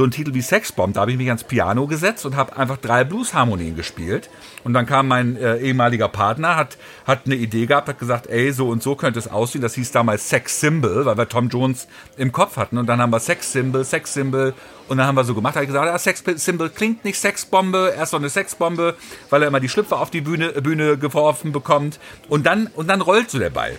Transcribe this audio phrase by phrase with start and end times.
[0.00, 2.78] so einen Titel wie Sexbomb, da habe ich mich ans Piano gesetzt und habe einfach
[2.78, 4.30] drei Bluesharmonien gespielt.
[4.64, 8.50] Und dann kam mein äh, ehemaliger Partner, hat, hat eine Idee gehabt, hat gesagt, ey,
[8.50, 9.60] so und so könnte es aussehen.
[9.60, 11.86] Das hieß damals Sex Symbol, weil wir Tom Jones
[12.16, 12.78] im Kopf hatten.
[12.78, 14.54] Und dann haben wir Sex Symbol, Sex Symbol.
[14.88, 18.12] Und dann haben wir so gemacht, ich gesagt, ja, Sex Symbol klingt nicht Sexbombe, erst
[18.12, 18.96] so eine Sexbombe,
[19.28, 22.00] weil er immer die Schlüpfer auf die Bühne, Bühne geworfen bekommt.
[22.30, 23.76] Und dann, und dann rollt so der Ball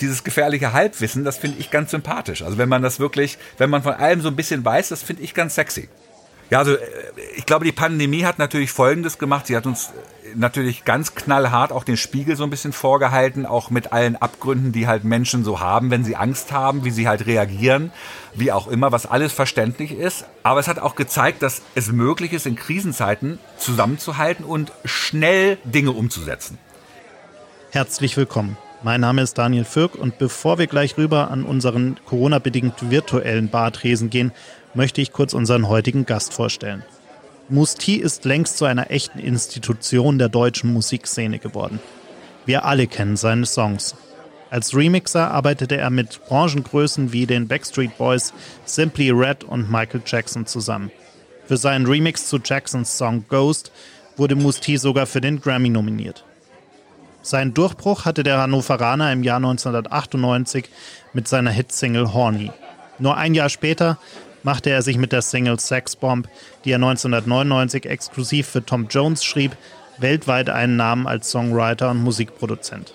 [0.00, 2.42] dieses gefährliche Halbwissen, das finde ich ganz sympathisch.
[2.42, 5.22] Also wenn man das wirklich, wenn man von allem so ein bisschen weiß, das finde
[5.22, 5.88] ich ganz sexy.
[6.52, 6.80] Ja, also äh,
[7.34, 9.46] ich glaube, die Pandemie hat natürlich Folgendes gemacht.
[9.46, 13.70] Sie hat uns äh, natürlich ganz knallhart auch den Spiegel so ein bisschen vorgehalten, auch
[13.70, 17.24] mit allen Abgründen, die halt Menschen so haben, wenn sie Angst haben, wie sie halt
[17.24, 17.90] reagieren,
[18.34, 20.26] wie auch immer, was alles verständlich ist.
[20.42, 25.92] Aber es hat auch gezeigt, dass es möglich ist, in Krisenzeiten zusammenzuhalten und schnell Dinge
[25.92, 26.58] umzusetzen.
[27.70, 28.58] Herzlich willkommen.
[28.84, 34.10] Mein Name ist Daniel Fürk und bevor wir gleich rüber an unseren Corona-bedingt virtuellen Bartresen
[34.10, 34.32] gehen,
[34.74, 36.82] möchte ich kurz unseren heutigen Gast vorstellen.
[37.48, 41.78] Musti ist längst zu einer echten Institution der deutschen Musikszene geworden.
[42.44, 43.94] Wir alle kennen seine Songs.
[44.50, 50.44] Als Remixer arbeitete er mit Branchengrößen wie den Backstreet Boys, Simply Red und Michael Jackson
[50.44, 50.90] zusammen.
[51.46, 53.70] Für seinen Remix zu Jacksons Song Ghost
[54.16, 56.24] wurde Musti sogar für den Grammy nominiert.
[57.22, 60.68] Seinen Durchbruch hatte der Hannoveraner im Jahr 1998
[61.12, 62.50] mit seiner Hitsingle Horny.
[62.98, 63.98] Nur ein Jahr später
[64.42, 66.28] machte er sich mit der Single Sex Bomb,
[66.64, 69.56] die er 1999 exklusiv für Tom Jones schrieb,
[69.98, 72.94] weltweit einen Namen als Songwriter und Musikproduzent.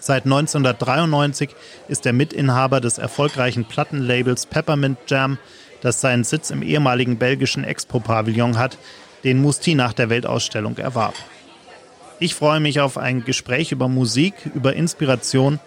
[0.00, 1.50] Seit 1993
[1.88, 5.38] ist er Mitinhaber des erfolgreichen Plattenlabels Peppermint Jam,
[5.82, 8.76] das seinen Sitz im ehemaligen belgischen Expo-Pavillon hat,
[9.22, 11.14] den Musti nach der Weltausstellung erwarb.
[12.20, 15.60] Ich freue mich auf ein Gespräch über Musik, über Inspiration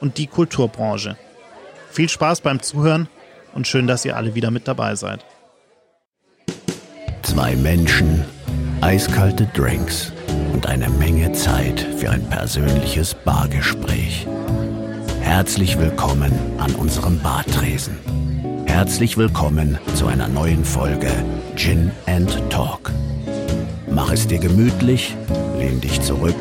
[0.00, 1.16] und die Kulturbranche.
[1.90, 3.08] Viel Spaß beim Zuhören
[3.54, 5.24] und schön, dass ihr alle wieder mit dabei seid.
[7.22, 8.24] Zwei Menschen,
[8.82, 10.12] eiskalte Drinks
[10.52, 14.26] und eine Menge Zeit für ein persönliches Bargespräch.
[15.22, 17.96] Herzlich willkommen an unserem Bartresen.
[18.66, 21.10] Herzlich willkommen zu einer neuen Folge
[21.56, 22.92] Gin and Talk.
[23.90, 25.16] Mach es dir gemütlich
[25.68, 26.36] lehn dich zurück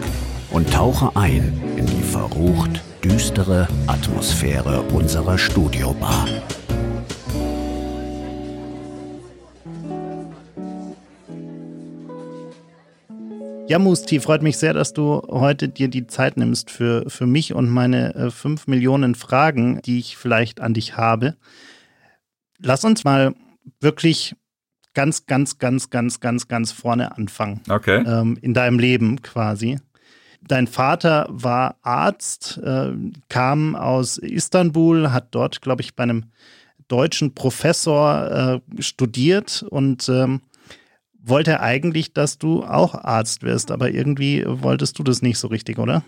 [0.51, 6.27] und tauche ein in die verrucht düstere Atmosphäre unserer Studiobar.
[13.67, 17.53] Ja, Musti, freut mich sehr, dass du heute dir die Zeit nimmst für, für mich
[17.53, 21.35] und meine äh, fünf Millionen Fragen, die ich vielleicht an dich habe.
[22.59, 23.33] Lass uns mal
[23.81, 24.35] wirklich
[24.97, 27.61] ganz, ganz, ganz, ganz, ganz, ganz vorne anfangen.
[27.69, 28.03] Okay.
[28.03, 29.77] Ähm, in deinem Leben quasi.
[30.41, 32.93] Dein Vater war Arzt, äh,
[33.29, 36.31] kam aus Istanbul, hat dort, glaube ich, bei einem
[36.87, 40.41] deutschen Professor äh, studiert und ähm,
[41.21, 45.77] wollte eigentlich, dass du auch Arzt wirst, aber irgendwie wolltest du das nicht so richtig,
[45.77, 46.03] oder?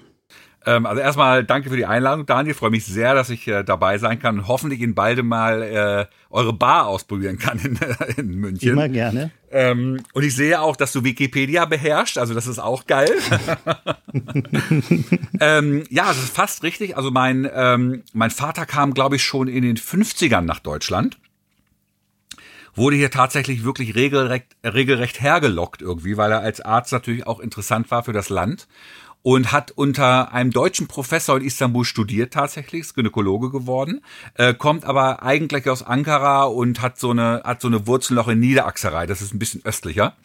[0.66, 2.54] Ähm, also erstmal danke für die Einladung, Daniel.
[2.54, 6.06] Freue mich sehr, dass ich äh, dabei sein kann und hoffentlich in beide mal äh,
[6.30, 7.80] eure Bar ausprobieren kann in,
[8.18, 8.74] in München.
[8.74, 9.32] Immer gerne.
[9.52, 13.10] Ähm, und ich sehe auch, dass du Wikipedia beherrschst, also das ist auch geil.
[15.40, 16.98] ähm, ja, das ist fast richtig.
[16.98, 21.18] Also mein, ähm, mein Vater kam, glaube ich, schon in den 50ern nach Deutschland
[22.76, 27.92] wurde hier tatsächlich wirklich regelrecht, regelrecht hergelockt irgendwie, weil er als Arzt natürlich auch interessant
[27.92, 28.68] war für das Land
[29.22, 34.02] und hat unter einem deutschen Professor in Istanbul studiert tatsächlich, ist Gynäkologe geworden,
[34.36, 38.28] äh, kommt aber eigentlich aus Ankara und hat so eine hat so eine Wurzel noch
[38.28, 40.16] in Niederachserei, das ist ein bisschen östlicher.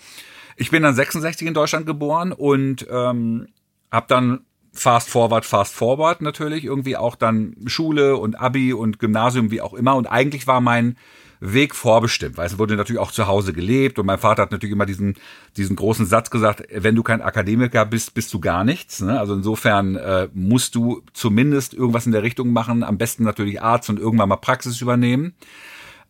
[0.57, 3.49] Ich bin dann 66 in Deutschland geboren und ähm,
[3.91, 4.41] habe dann
[4.73, 9.75] fast forward, fast forward natürlich irgendwie auch dann Schule und Abi und Gymnasium wie auch
[9.75, 10.97] immer und eigentlich war mein
[11.41, 14.73] Weg vorbestimmt, weil es wurde natürlich auch zu Hause gelebt und mein Vater hat natürlich
[14.73, 15.15] immer diesen,
[15.57, 19.01] diesen großen Satz gesagt, wenn du kein Akademiker bist, bist du gar nichts.
[19.01, 19.19] Ne?
[19.19, 23.91] Also insofern äh, musst du zumindest irgendwas in der Richtung machen, am besten natürlich Arzt
[23.91, 25.35] und irgendwann mal Praxis übernehmen.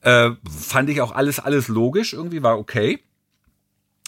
[0.03, 3.01] Äh, fand ich auch alles, alles logisch, irgendwie war okay.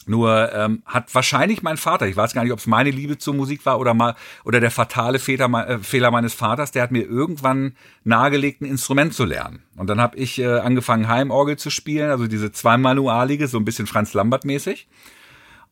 [0.08, 3.35] Nur ähm, hat wahrscheinlich mein Vater, ich weiß gar nicht, ob es meine Liebe zur
[3.35, 4.14] Musik war oder mal
[4.44, 7.73] oder der fatale Fehler, äh, Fehler meines Vaters, der hat mir irgendwann
[8.05, 9.64] nahegelegt, ein Instrument zu lernen.
[9.76, 13.88] Und dann habe ich äh, angefangen, Heimorgel zu spielen, also diese zweimanualige, so ein bisschen
[13.88, 14.87] Franz Lambert mäßig.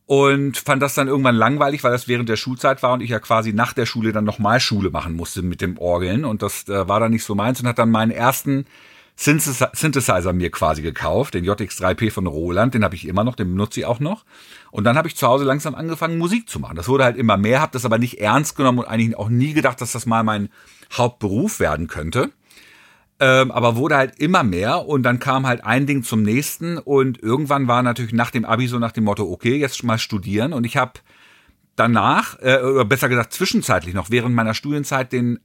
[0.05, 3.19] Und fand das dann irgendwann langweilig, weil das während der Schulzeit war und ich ja
[3.19, 6.25] quasi nach der Schule dann nochmal Schule machen musste mit dem Orgeln.
[6.25, 8.65] Und das äh, war dann nicht so meins und hat dann meinen ersten
[9.17, 13.79] Synthesizer mir quasi gekauft, den JX3P von Roland, den habe ich immer noch, den benutze
[13.79, 14.25] ich auch noch.
[14.71, 16.75] Und dann habe ich zu Hause langsam angefangen, Musik zu machen.
[16.75, 19.53] Das wurde halt immer mehr, habe das aber nicht ernst genommen und eigentlich auch nie
[19.53, 20.49] gedacht, dass das mal mein
[20.93, 22.31] Hauptberuf werden könnte.
[23.17, 27.23] Ähm, aber wurde halt immer mehr und dann kam halt ein Ding zum nächsten und
[27.23, 30.65] irgendwann war natürlich nach dem Abi so nach dem Motto, okay, jetzt mal studieren und
[30.65, 30.99] ich habe
[31.77, 35.39] danach, äh, oder besser gesagt zwischenzeitlich noch während meiner Studienzeit den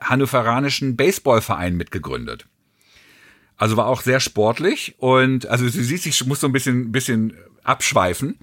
[0.00, 2.46] hannoveranischen Baseballverein mitgegründet.
[3.58, 7.34] Also war auch sehr sportlich und also du siehst, ich muss so ein bisschen, bisschen
[7.64, 8.38] abschweifen.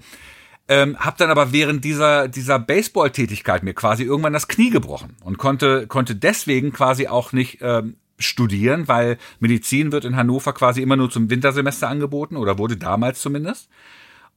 [0.68, 5.38] Ähm, hab dann aber während dieser dieser Baseball-Tätigkeit mir quasi irgendwann das Knie gebrochen und
[5.38, 10.96] konnte konnte deswegen quasi auch nicht ähm, studieren, weil Medizin wird in Hannover quasi immer
[10.96, 13.68] nur zum Wintersemester angeboten oder wurde damals zumindest.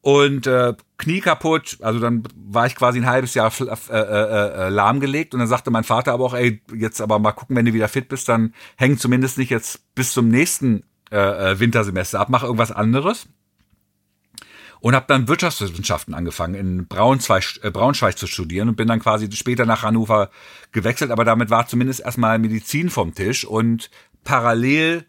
[0.01, 4.69] Und äh, Knie kaputt, also dann war ich quasi ein halbes Jahr äh, äh, äh,
[4.69, 5.33] lahmgelegt.
[5.33, 7.89] Und dann sagte mein Vater aber auch, ey, jetzt aber mal gucken, wenn du wieder
[7.89, 11.17] fit bist, dann häng zumindest nicht jetzt bis zum nächsten äh,
[11.51, 13.27] äh Wintersemester ab, mach irgendwas anderes.
[14.81, 19.29] Und habe dann Wirtschaftswissenschaften angefangen in Braunschweig, äh, Braunschweig zu studieren und bin dann quasi
[19.33, 20.29] später nach Hannover
[20.71, 23.43] gewechselt, aber damit war zumindest erstmal Medizin vom Tisch.
[23.43, 23.89] Und
[24.23, 25.05] parallel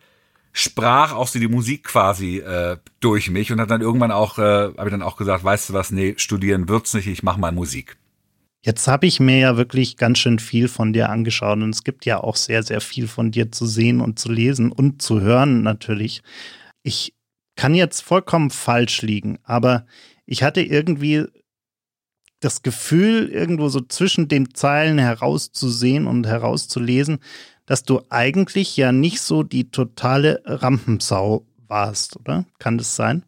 [0.52, 4.42] sprach auch so die Musik quasi äh, durch mich und hat dann irgendwann auch äh,
[4.42, 7.52] habe ich dann auch gesagt, weißt du was, nee, studieren wird's nicht, ich mach mal
[7.52, 7.96] Musik.
[8.62, 12.04] Jetzt habe ich mir ja wirklich ganz schön viel von dir angeschaut und es gibt
[12.04, 15.62] ja auch sehr, sehr viel von dir zu sehen und zu lesen und zu hören
[15.62, 16.22] natürlich.
[16.82, 17.14] Ich
[17.56, 19.86] kann jetzt vollkommen falsch liegen, aber
[20.26, 21.26] ich hatte irgendwie
[22.40, 27.18] das Gefühl, irgendwo so zwischen den Zeilen herauszusehen und herauszulesen,
[27.70, 32.44] dass du eigentlich ja nicht so die totale Rampensau warst, oder?
[32.58, 33.22] Kann das sein?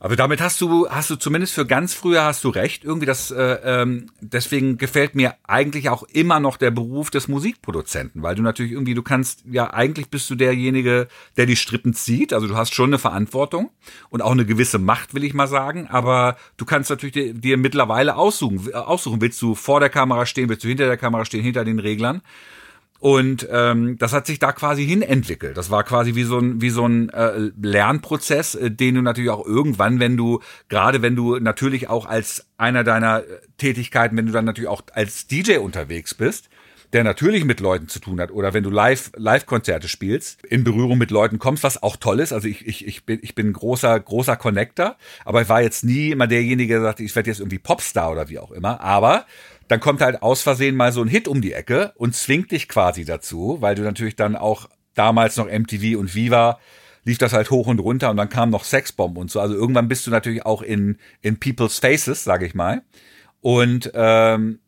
[0.00, 2.82] Aber damit hast du, hast du zumindest für ganz früher hast du recht.
[2.82, 8.20] Irgendwie das, äh, ähm, deswegen gefällt mir eigentlich auch immer noch der Beruf des Musikproduzenten,
[8.20, 11.06] weil du natürlich irgendwie, du kannst, ja, eigentlich bist du derjenige,
[11.36, 12.32] der die Strippen zieht.
[12.32, 13.70] Also du hast schon eine Verantwortung
[14.10, 15.86] und auch eine gewisse Macht, will ich mal sagen.
[15.86, 20.48] Aber du kannst natürlich dir, dir mittlerweile aussuchen, aussuchen, willst du vor der Kamera stehen,
[20.48, 22.22] willst du hinter der Kamera stehen, hinter den Reglern.
[22.98, 25.56] Und ähm, das hat sich da quasi hin entwickelt.
[25.56, 29.30] Das war quasi wie so ein wie so ein äh, Lernprozess, äh, den du natürlich
[29.30, 34.26] auch irgendwann, wenn du gerade wenn du natürlich auch als einer deiner äh, Tätigkeiten, wenn
[34.26, 36.48] du dann natürlich auch als DJ unterwegs bist,
[36.92, 40.64] der natürlich mit Leuten zu tun hat oder wenn du live Live Konzerte spielst, in
[40.64, 42.32] Berührung mit Leuten kommst, was auch toll ist.
[42.32, 46.10] Also ich ich ich bin ich bin großer großer Connector, aber ich war jetzt nie
[46.10, 49.26] immer derjenige, der sagte, ich werde jetzt irgendwie Popstar oder wie auch immer, aber
[49.68, 52.68] dann kommt halt aus Versehen mal so ein Hit um die Ecke und zwingt dich
[52.68, 56.58] quasi dazu, weil du natürlich dann auch damals noch MTV und Viva
[57.04, 59.40] lief das halt hoch und runter und dann kam noch Sexbomb und so.
[59.40, 62.82] Also irgendwann bist du natürlich auch in, in People's Faces, sage ich mal.
[63.40, 64.58] Und ähm,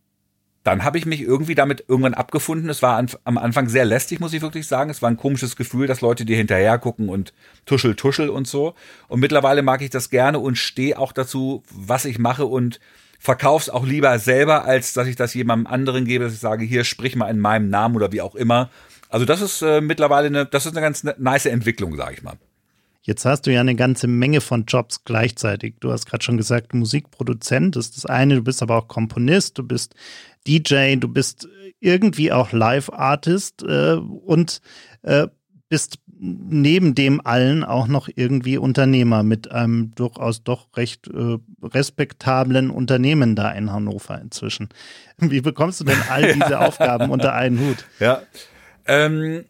[0.63, 2.69] dann habe ich mich irgendwie damit irgendwann abgefunden.
[2.69, 4.91] Es war an, am Anfang sehr lästig, muss ich wirklich sagen.
[4.91, 7.33] Es war ein komisches Gefühl, dass Leute dir hinterher gucken und
[7.67, 8.75] tuschel, tuschel und so.
[9.09, 12.79] Und mittlerweile mag ich das gerne und stehe auch dazu, was ich mache und
[13.19, 16.85] verkauf's auch lieber selber, als dass ich das jemandem anderen gebe, dass ich sage, hier
[16.85, 18.71] sprich mal in meinem Namen oder wie auch immer.
[19.09, 22.35] Also das ist äh, mittlerweile eine, das ist eine ganz nice Entwicklung, sage ich mal.
[23.03, 25.77] Jetzt hast du ja eine ganze Menge von Jobs gleichzeitig.
[25.81, 29.63] Du hast gerade schon gesagt, Musikproduzent ist das eine, du bist aber auch Komponist, du
[29.63, 29.95] bist
[30.47, 31.49] DJ, du bist
[31.81, 34.61] irgendwie auch Live-Artist äh, und
[35.03, 35.29] äh,
[35.69, 42.71] bist neben dem allen auch noch irgendwie Unternehmer mit einem durchaus doch recht äh, respektablen
[42.71, 44.69] Unternehmen da in Hannover inzwischen.
[45.19, 47.85] Wie bekommst du denn all diese Aufgaben unter einen Hut?
[48.01, 48.23] Ja.
[48.87, 49.45] Ähm,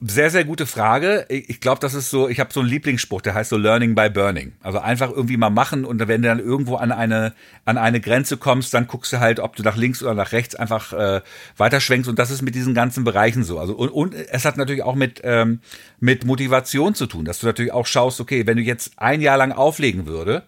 [0.00, 1.26] sehr, sehr gute Frage.
[1.28, 4.10] Ich glaube, das ist so, ich habe so einen Lieblingsspruch, der heißt so Learning by
[4.10, 4.52] Burning.
[4.60, 8.36] Also einfach irgendwie mal machen und wenn du dann irgendwo an eine, an eine Grenze
[8.36, 11.20] kommst, dann guckst du halt, ob du nach links oder nach rechts einfach äh,
[11.56, 13.60] weiterschwenkst und das ist mit diesen ganzen Bereichen so.
[13.60, 15.60] Also und, und es hat natürlich auch mit, ähm,
[16.00, 19.36] mit Motivation zu tun, dass du natürlich auch schaust, okay, wenn du jetzt ein Jahr
[19.36, 20.42] lang auflegen würde,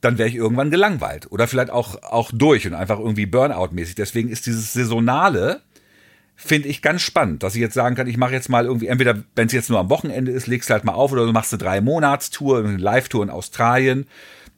[0.00, 3.96] dann wäre ich irgendwann gelangweilt oder vielleicht auch, auch durch und einfach irgendwie Burnout-mäßig.
[3.96, 5.62] Deswegen ist dieses Saisonale,
[6.36, 9.16] finde ich ganz spannend, dass ich jetzt sagen kann, ich mache jetzt mal irgendwie, entweder,
[9.34, 11.52] wenn es jetzt nur am Wochenende ist, legst du halt mal auf oder du machst
[11.52, 14.06] eine drei Monatstour, eine Live-Tour in Australien.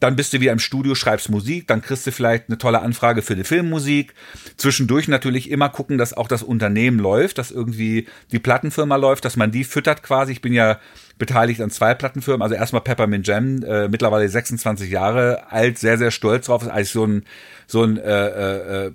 [0.00, 3.22] Dann bist du wieder im Studio, schreibst Musik, dann kriegst du vielleicht eine tolle Anfrage
[3.22, 4.14] für die Filmmusik.
[4.56, 9.36] Zwischendurch natürlich immer gucken, dass auch das Unternehmen läuft, dass irgendwie die Plattenfirma läuft, dass
[9.36, 10.32] man die füttert quasi.
[10.32, 10.78] Ich bin ja
[11.18, 12.42] beteiligt an zwei Plattenfirmen.
[12.42, 16.62] Also erstmal Peppermint Jam, äh, mittlerweile 26 Jahre alt, sehr, sehr stolz drauf.
[16.62, 17.24] Ist eigentlich so ein,
[17.66, 18.92] so ein äh, äh,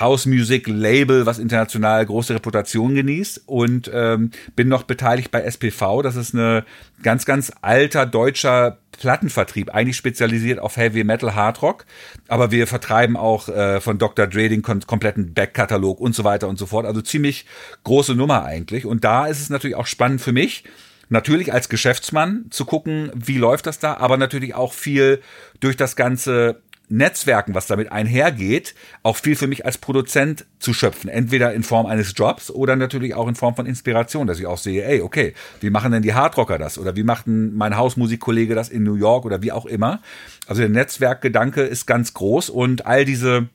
[0.00, 6.02] House Music Label, was international große Reputation genießt und ähm, bin noch beteiligt bei SPV.
[6.02, 6.64] Das ist eine
[7.02, 11.84] ganz, ganz alter deutscher Plattenvertrieb, eigentlich spezialisiert auf Heavy Metal, Hard Rock,
[12.28, 14.26] aber wir vertreiben auch äh, von Dr.
[14.26, 16.86] Dre den kom kompletten Backkatalog und so weiter und so fort.
[16.86, 17.46] Also ziemlich
[17.84, 18.86] große Nummer eigentlich.
[18.86, 20.64] Und da ist es natürlich auch spannend für mich,
[21.08, 25.20] natürlich als Geschäftsmann zu gucken, wie läuft das da, aber natürlich auch viel
[25.60, 31.10] durch das ganze Netzwerken, was damit einhergeht, auch viel für mich als Produzent zu schöpfen.
[31.10, 34.58] Entweder in Form eines Jobs oder natürlich auch in Form von Inspiration, dass ich auch
[34.58, 36.78] sehe, ey, okay, wie machen denn die Hardrocker das?
[36.78, 40.00] Oder wie macht mein Hausmusikkollege das in New York oder wie auch immer?
[40.46, 43.48] Also der Netzwerkgedanke ist ganz groß und all diese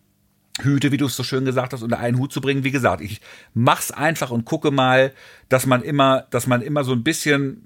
[0.62, 2.64] Hüte, wie du es so schön gesagt hast, unter einen Hut zu bringen.
[2.64, 3.22] Wie gesagt, ich
[3.54, 5.14] mach's einfach und gucke mal,
[5.50, 7.64] dass man immer, dass man immer so ein bisschen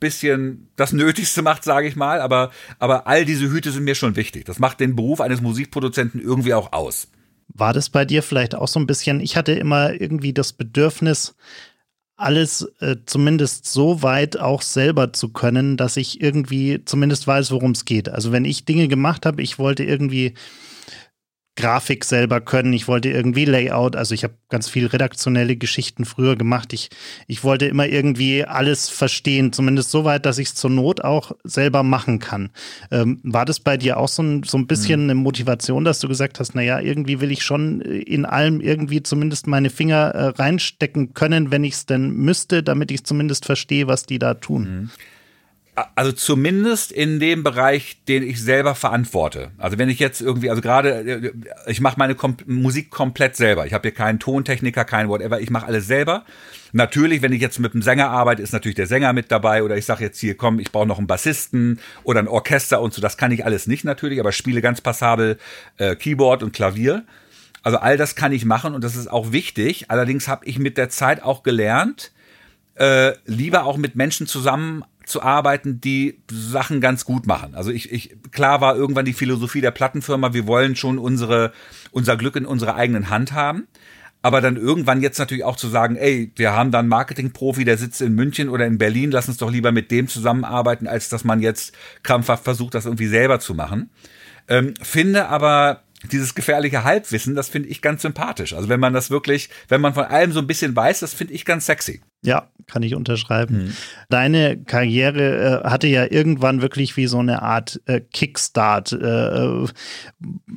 [0.00, 4.16] bisschen das Nötigste macht, sage ich mal, aber, aber all diese Hüte sind mir schon
[4.16, 4.44] wichtig.
[4.44, 7.08] Das macht den Beruf eines Musikproduzenten irgendwie auch aus.
[7.48, 11.34] War das bei dir vielleicht auch so ein bisschen, ich hatte immer irgendwie das Bedürfnis,
[12.18, 17.70] alles äh, zumindest so weit auch selber zu können, dass ich irgendwie zumindest weiß, worum
[17.70, 18.08] es geht.
[18.08, 20.34] Also wenn ich Dinge gemacht habe, ich wollte irgendwie
[21.58, 22.72] Grafik selber können.
[22.72, 26.72] Ich wollte irgendwie Layout, also ich habe ganz viel redaktionelle Geschichten früher gemacht.
[26.72, 26.88] Ich,
[27.26, 31.32] ich wollte immer irgendwie alles verstehen, zumindest so weit, dass ich es zur Not auch
[31.42, 32.50] selber machen kann.
[32.92, 35.10] Ähm, war das bei dir auch so ein, so ein bisschen mhm.
[35.10, 39.48] eine Motivation, dass du gesagt hast, naja, irgendwie will ich schon in allem irgendwie zumindest
[39.48, 44.06] meine Finger äh, reinstecken können, wenn ich es denn müsste, damit ich zumindest verstehe, was
[44.06, 44.62] die da tun?
[44.62, 44.90] Mhm
[45.94, 49.50] also zumindest in dem Bereich, den ich selber verantworte.
[49.58, 51.32] Also wenn ich jetzt irgendwie, also gerade, äh,
[51.66, 53.66] ich mache meine Kom Musik komplett selber.
[53.66, 55.40] Ich habe hier keinen Tontechniker, keinen whatever.
[55.40, 56.24] Ich mache alles selber.
[56.72, 59.62] Natürlich, wenn ich jetzt mit einem Sänger arbeite, ist natürlich der Sänger mit dabei.
[59.62, 62.92] Oder ich sage jetzt hier, komm, ich brauche noch einen Bassisten oder ein Orchester und
[62.94, 63.00] so.
[63.00, 65.38] Das kann ich alles nicht natürlich, aber spiele ganz passabel
[65.76, 67.04] äh, Keyboard und Klavier.
[67.62, 69.90] Also all das kann ich machen und das ist auch wichtig.
[69.90, 72.12] Allerdings habe ich mit der Zeit auch gelernt,
[72.76, 77.54] äh, lieber auch mit Menschen zusammen zu arbeiten, die Sachen ganz gut machen.
[77.54, 81.52] Also ich, ich, klar war irgendwann die Philosophie der Plattenfirma, wir wollen schon unsere,
[81.90, 83.66] unser Glück in unserer eigenen Hand haben.
[84.20, 87.78] Aber dann irgendwann jetzt natürlich auch zu sagen, ey, wir haben da einen Marketingprofi, der
[87.78, 91.22] sitzt in München oder in Berlin, lass uns doch lieber mit dem zusammenarbeiten, als dass
[91.24, 91.72] man jetzt
[92.02, 93.90] krampfhaft versucht, das irgendwie selber zu machen.
[94.48, 98.54] Ähm, finde aber dieses gefährliche Halbwissen, das finde ich ganz sympathisch.
[98.54, 101.34] Also wenn man das wirklich, wenn man von allem so ein bisschen weiß, das finde
[101.34, 102.00] ich ganz sexy.
[102.22, 103.56] Ja, kann ich unterschreiben.
[103.56, 103.72] Mhm.
[104.08, 109.68] Deine Karriere äh, hatte ja irgendwann wirklich wie so eine Art äh, Kickstart, äh, äh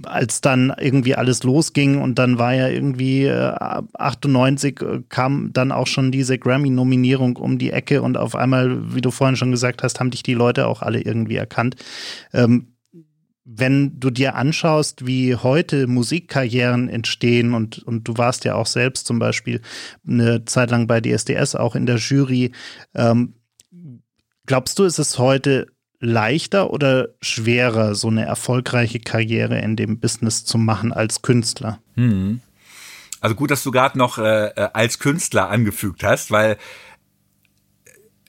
[0.03, 5.87] als dann irgendwie alles losging und dann war ja irgendwie 98 äh, kam dann auch
[5.87, 9.99] schon diese Grammy-Nominierung um die Ecke und auf einmal, wie du vorhin schon gesagt hast,
[9.99, 11.75] haben dich die Leute auch alle irgendwie erkannt.
[12.33, 12.70] Ähm,
[13.53, 19.07] wenn du dir anschaust, wie heute Musikkarrieren entstehen und, und du warst ja auch selbst
[19.07, 19.61] zum Beispiel
[20.07, 22.51] eine Zeit lang bei DSDS auch in der Jury,
[22.95, 23.33] ähm,
[24.45, 25.67] glaubst du, ist es heute
[25.99, 31.79] leichter oder schwerer, so eine erfolgreiche Karriere in dem Business zu machen als Künstler?
[31.95, 32.39] Hm.
[33.19, 36.57] Also gut, dass du gerade noch äh, äh als Künstler angefügt hast, weil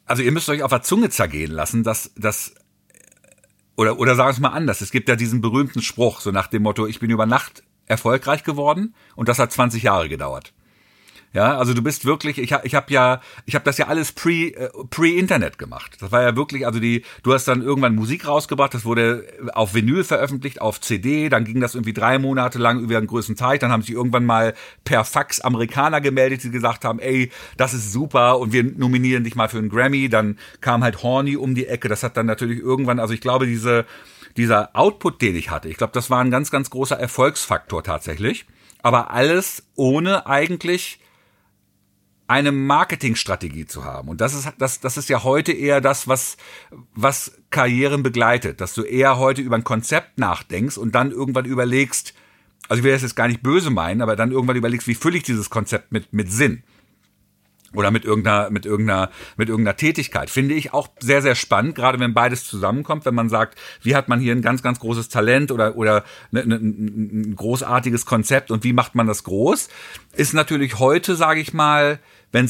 [0.04, 2.54] also ihr müsst euch auf der Zunge zergehen lassen, dass, dass
[3.76, 4.80] oder, oder sagen wir es mal anders.
[4.80, 8.44] Es gibt ja diesen berühmten Spruch, so nach dem Motto, ich bin über Nacht erfolgreich
[8.44, 10.52] geworden und das hat 20 Jahre gedauert.
[11.34, 14.12] Ja, also du bist wirklich, ich habe ich hab ja, ich habe das ja alles
[14.12, 15.96] pre äh, pre Internet gemacht.
[16.00, 19.24] Das war ja wirklich, also die, du hast dann irgendwann Musik rausgebracht, das wurde
[19.54, 23.36] auf Vinyl veröffentlicht, auf CD, dann ging das irgendwie drei Monate lang über einen größten
[23.36, 24.52] Teich, dann haben sich irgendwann mal
[24.84, 29.34] per Fax Amerikaner gemeldet, die gesagt haben, ey, das ist super und wir nominieren dich
[29.34, 30.10] mal für einen Grammy.
[30.10, 33.46] Dann kam halt Horny um die Ecke, das hat dann natürlich irgendwann, also ich glaube
[33.46, 33.86] diese
[34.36, 38.46] dieser Output, den ich hatte, ich glaube, das war ein ganz, ganz großer Erfolgsfaktor tatsächlich.
[38.82, 40.98] Aber alles ohne eigentlich
[42.32, 44.08] eine Marketingstrategie zu haben.
[44.08, 46.38] Und das ist, das, das ist ja heute eher das, was,
[46.94, 52.14] was Karrieren begleitet, dass du eher heute über ein Konzept nachdenkst und dann irgendwann überlegst,
[52.68, 55.18] also ich will das jetzt gar nicht böse meinen, aber dann irgendwann überlegst, wie fülle
[55.18, 56.62] ich dieses Konzept mit, mit Sinn?
[57.74, 60.28] Oder mit irgendeiner, mit irgendeiner, mit irgendeiner Tätigkeit.
[60.28, 64.08] Finde ich auch sehr, sehr spannend, gerade wenn beides zusammenkommt, wenn man sagt, wie hat
[64.08, 68.64] man hier ein ganz, ganz großes Talent oder, oder ne, ne, ein großartiges Konzept und
[68.64, 69.68] wie macht man das groß?
[70.14, 71.98] Ist natürlich heute, sage ich mal,
[72.32, 72.46] wenn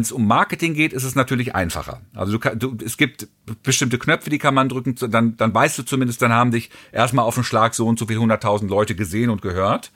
[0.00, 2.00] es um Marketing geht, ist es natürlich einfacher.
[2.14, 3.26] Also du, du, es gibt
[3.64, 7.24] bestimmte Knöpfe, die kann man drücken, dann, dann weißt du zumindest, dann haben dich erstmal
[7.24, 9.92] auf den Schlag so und so viel hunderttausend Leute gesehen und gehört.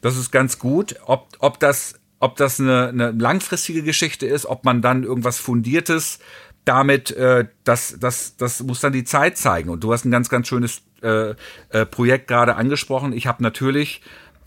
[0.00, 0.96] Das ist ganz gut.
[1.04, 6.18] Ob, ob das, ob das eine, eine langfristige Geschichte ist, ob man dann irgendwas Fundiertes
[6.64, 9.70] damit, äh, das, das, das muss dann die Zeit zeigen.
[9.70, 11.34] Und du hast ein ganz, ganz schönes äh,
[11.70, 13.12] äh, Projekt gerade angesprochen.
[13.12, 14.02] Ich habe natürlich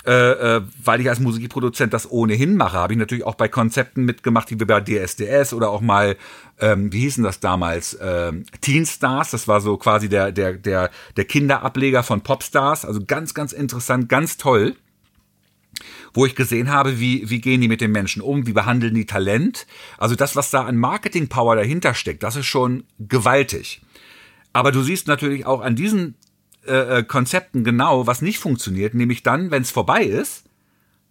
[0.05, 4.03] äh, äh, weil ich als Musikproduzent das ohnehin mache, habe ich natürlich auch bei Konzepten
[4.03, 6.17] mitgemacht, wie bei DSDS oder auch mal,
[6.60, 10.89] ähm, wie hießen das damals, ähm, Teen Stars, das war so quasi der, der, der,
[11.17, 14.75] der Kinderableger von Popstars, also ganz, ganz interessant, ganz toll
[16.13, 19.05] wo ich gesehen habe, wie, wie gehen die mit den Menschen um, wie behandeln die
[19.05, 19.65] Talent.
[19.98, 23.81] Also das, was da an Marketing-Power dahinter steckt, das ist schon gewaltig.
[24.53, 26.15] Aber du siehst natürlich auch an diesen
[26.68, 30.44] äh, äh, Konzepten genau, was nicht funktioniert, nämlich dann, wenn es vorbei ist,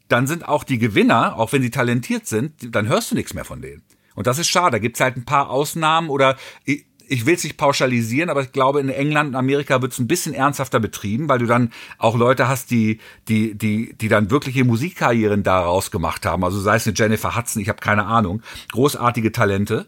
[0.08, 3.44] dann sind auch die Gewinner, auch wenn sie talentiert sind, dann hörst du nichts mehr
[3.44, 3.82] von denen.
[4.14, 4.72] Und das ist schade.
[4.72, 8.52] Da gibt's halt ein paar Ausnahmen oder ich, ich will es nicht pauschalisieren, aber ich
[8.52, 12.16] glaube, in England und Amerika wird es ein bisschen ernsthafter betrieben, weil du dann auch
[12.16, 16.44] Leute hast, die, die, die, die dann wirkliche Musikkarrieren daraus gemacht haben.
[16.44, 18.42] Also sei es eine Jennifer Hudson, ich habe keine Ahnung.
[18.70, 19.86] Großartige Talente.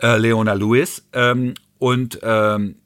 [0.00, 1.04] Äh, Leona Lewis.
[1.12, 2.76] Ähm, und ähm,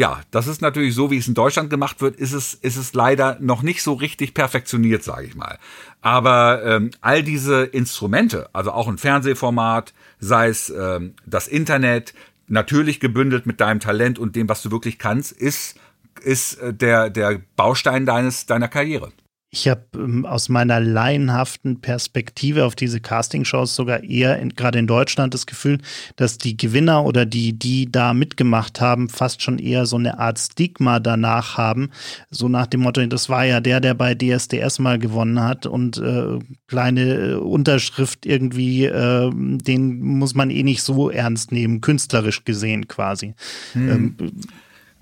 [0.00, 2.94] ja, das ist natürlich so, wie es in Deutschland gemacht wird, ist es, ist es
[2.94, 5.58] leider noch nicht so richtig perfektioniert, sage ich mal.
[6.00, 12.14] Aber ähm, all diese Instrumente, also auch ein Fernsehformat, sei es ähm, das Internet,
[12.48, 15.78] natürlich gebündelt mit deinem Talent und dem, was du wirklich kannst, ist,
[16.22, 19.12] ist äh, der, der Baustein deines, deiner Karriere.
[19.52, 25.34] Ich habe ähm, aus meiner laienhaften Perspektive auf diese Castingshows sogar eher, gerade in Deutschland,
[25.34, 25.78] das Gefühl,
[26.14, 30.38] dass die Gewinner oder die, die da mitgemacht haben, fast schon eher so eine Art
[30.38, 31.90] Stigma danach haben.
[32.30, 35.98] So nach dem Motto, das war ja der, der bei DSDS mal gewonnen hat und
[35.98, 36.38] äh,
[36.68, 42.86] kleine äh, Unterschrift irgendwie, äh, den muss man eh nicht so ernst nehmen, künstlerisch gesehen
[42.86, 43.34] quasi.
[43.72, 43.90] Hm.
[43.90, 44.16] Ähm,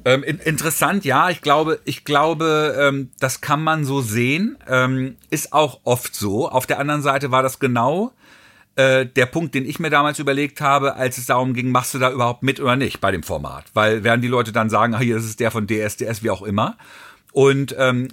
[0.04, 1.30] ähm, in, interessant, ja.
[1.30, 4.56] Ich glaube, ich glaube, ähm, das kann man so sehen.
[4.68, 6.48] Ähm, ist auch oft so.
[6.48, 8.12] Auf der anderen Seite war das genau
[8.78, 11.98] äh, der Punkt, den ich mir damals überlegt habe, als es darum ging, machst du
[11.98, 13.64] da überhaupt mit oder nicht bei dem Format?
[13.74, 16.78] Weil werden die Leute dann sagen, ah, hier, ist der von DSDS, wie auch immer.
[17.32, 18.08] Und ähm,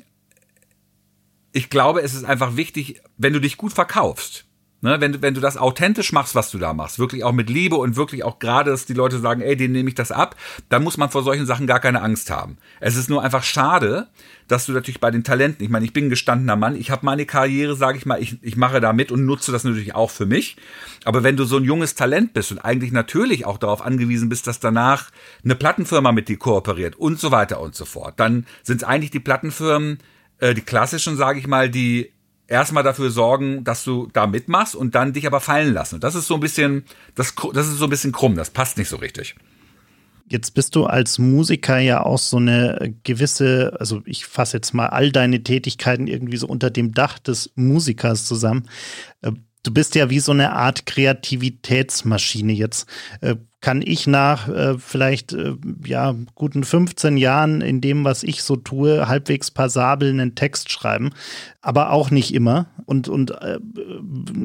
[1.51, 4.45] ich glaube, es ist einfach wichtig, wenn du dich gut verkaufst,
[4.85, 7.49] Ne, wenn, du wenn du das authentisch machst, was du da machst, wirklich auch mit
[7.49, 10.35] Liebe und wirklich auch gerade, dass die Leute sagen, ey, denen nehme ich das ab,
[10.69, 12.59] dann muss man vor solchen Sachen gar keine Angst haben.
[12.79, 14.09] Es ist nur einfach schade,
[14.47, 17.03] dass du natürlich bei den Talenten, ich meine, ich bin ein gestandener Mann, ich habe
[17.03, 20.11] meine Karriere, sage ich mal, ich, ich mache da mit und nutze das natürlich auch
[20.11, 20.55] für mich.
[21.03, 24.45] Aber wenn du so ein junges Talent bist und eigentlich natürlich auch darauf angewiesen bist,
[24.45, 25.09] dass danach
[25.43, 29.09] eine Plattenfirma mit dir kooperiert und so weiter und so fort, dann sind es eigentlich
[29.09, 29.97] die Plattenfirmen,
[30.37, 32.11] äh, die klassischen, sage ich mal, die
[32.47, 35.99] erstmal dafür sorgen, dass du da mitmachst und dann dich aber fallen lassen.
[35.99, 36.85] das ist so ein bisschen,
[37.15, 39.35] das, das ist so ein bisschen krumm, das passt nicht so richtig.
[40.27, 44.87] Jetzt bist du als Musiker ja auch so eine gewisse, also ich fasse jetzt mal
[44.87, 48.67] all deine Tätigkeiten irgendwie so unter dem Dach des Musikers zusammen.
[49.65, 52.87] Du bist ja wie so eine Art Kreativitätsmaschine jetzt.
[53.21, 58.43] Äh, kann ich nach äh, vielleicht äh, ja guten 15 Jahren in dem, was ich
[58.43, 61.09] so tue, halbwegs passabel einen Text schreiben,
[61.61, 62.67] aber auch nicht immer.
[62.85, 63.57] Und und äh,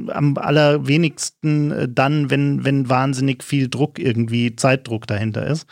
[0.09, 5.67] am allerwenigsten äh, dann, wenn wenn wahnsinnig viel Druck irgendwie Zeitdruck dahinter ist.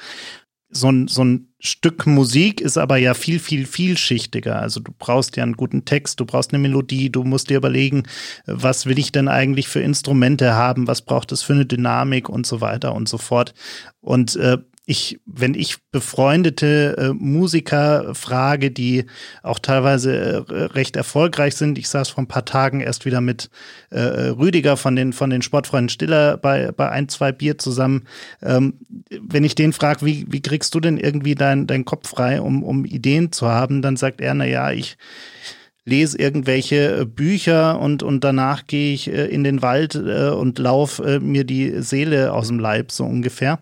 [0.68, 4.60] So ein, so ein Stück Musik ist aber ja viel, viel, vielschichtiger.
[4.60, 8.04] Also du brauchst ja einen guten Text, du brauchst eine Melodie, du musst dir überlegen,
[8.46, 12.46] was will ich denn eigentlich für Instrumente haben, was braucht es für eine Dynamik und
[12.46, 13.54] so weiter und so fort.
[14.00, 19.04] Und äh, ich, wenn ich befreundete äh, Musiker frage, die
[19.42, 23.50] auch teilweise äh, recht erfolgreich sind, ich saß vor ein paar Tagen erst wieder mit
[23.90, 28.04] äh, Rüdiger von den, von den Sportfreunden Stiller bei, bei ein, zwei Bier zusammen.
[28.42, 28.78] Ähm,
[29.20, 32.62] wenn ich den frage, wie, wie kriegst du denn irgendwie deinen dein Kopf frei, um,
[32.62, 34.96] um Ideen zu haben, dann sagt er, na ja, ich,
[35.88, 40.58] lese irgendwelche äh, Bücher und, und danach gehe ich äh, in den Wald äh, und
[40.58, 43.58] laufe mir die Seele aus dem Leib, so ungefähr.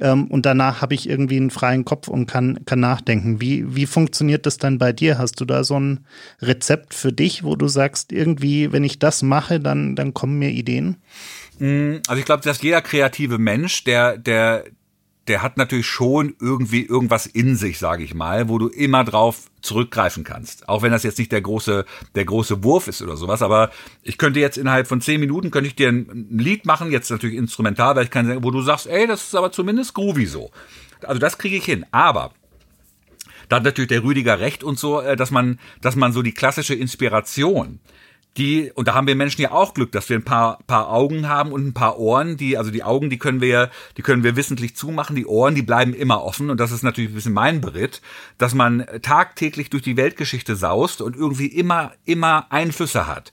[0.00, 3.40] Ähm, und danach habe ich irgendwie einen freien Kopf und kann, kann nachdenken.
[3.40, 5.18] Wie, wie funktioniert das dann bei dir?
[5.18, 6.06] Hast du da so ein
[6.40, 10.50] Rezept für dich, wo du sagst, irgendwie, wenn ich das mache, dann, dann kommen mir
[10.50, 10.96] Ideen?
[11.58, 14.64] Mm, also ich glaube, dass jeder kreative Mensch, der, der,
[15.28, 19.50] der hat natürlich schon irgendwie irgendwas in sich, sage ich mal, wo du immer drauf
[19.60, 20.68] zurückgreifen kannst.
[20.68, 23.42] Auch wenn das jetzt nicht der große, der große Wurf ist oder sowas.
[23.42, 23.70] Aber
[24.02, 27.36] ich könnte jetzt innerhalb von zehn Minuten könnte ich dir ein Lied machen, jetzt natürlich
[27.36, 30.50] instrumental, weil ich kann sagen, wo du sagst, ey, das ist aber zumindest groovy so.
[31.02, 31.84] Also das kriege ich hin.
[31.90, 32.32] Aber
[33.48, 36.32] da hat natürlich der Rüdiger recht und so, äh, dass man, dass man so die
[36.32, 37.80] klassische Inspiration,
[38.38, 41.28] die, und da haben wir Menschen ja auch Glück, dass wir ein paar, paar Augen
[41.28, 44.36] haben und ein paar Ohren, die, also die Augen, die können wir, die können wir
[44.36, 46.50] wissentlich zumachen, die Ohren, die bleiben immer offen.
[46.50, 48.00] Und das ist natürlich ein bisschen mein Beritt,
[48.38, 53.32] dass man tagtäglich durch die Weltgeschichte saust und irgendwie immer, immer Einflüsse hat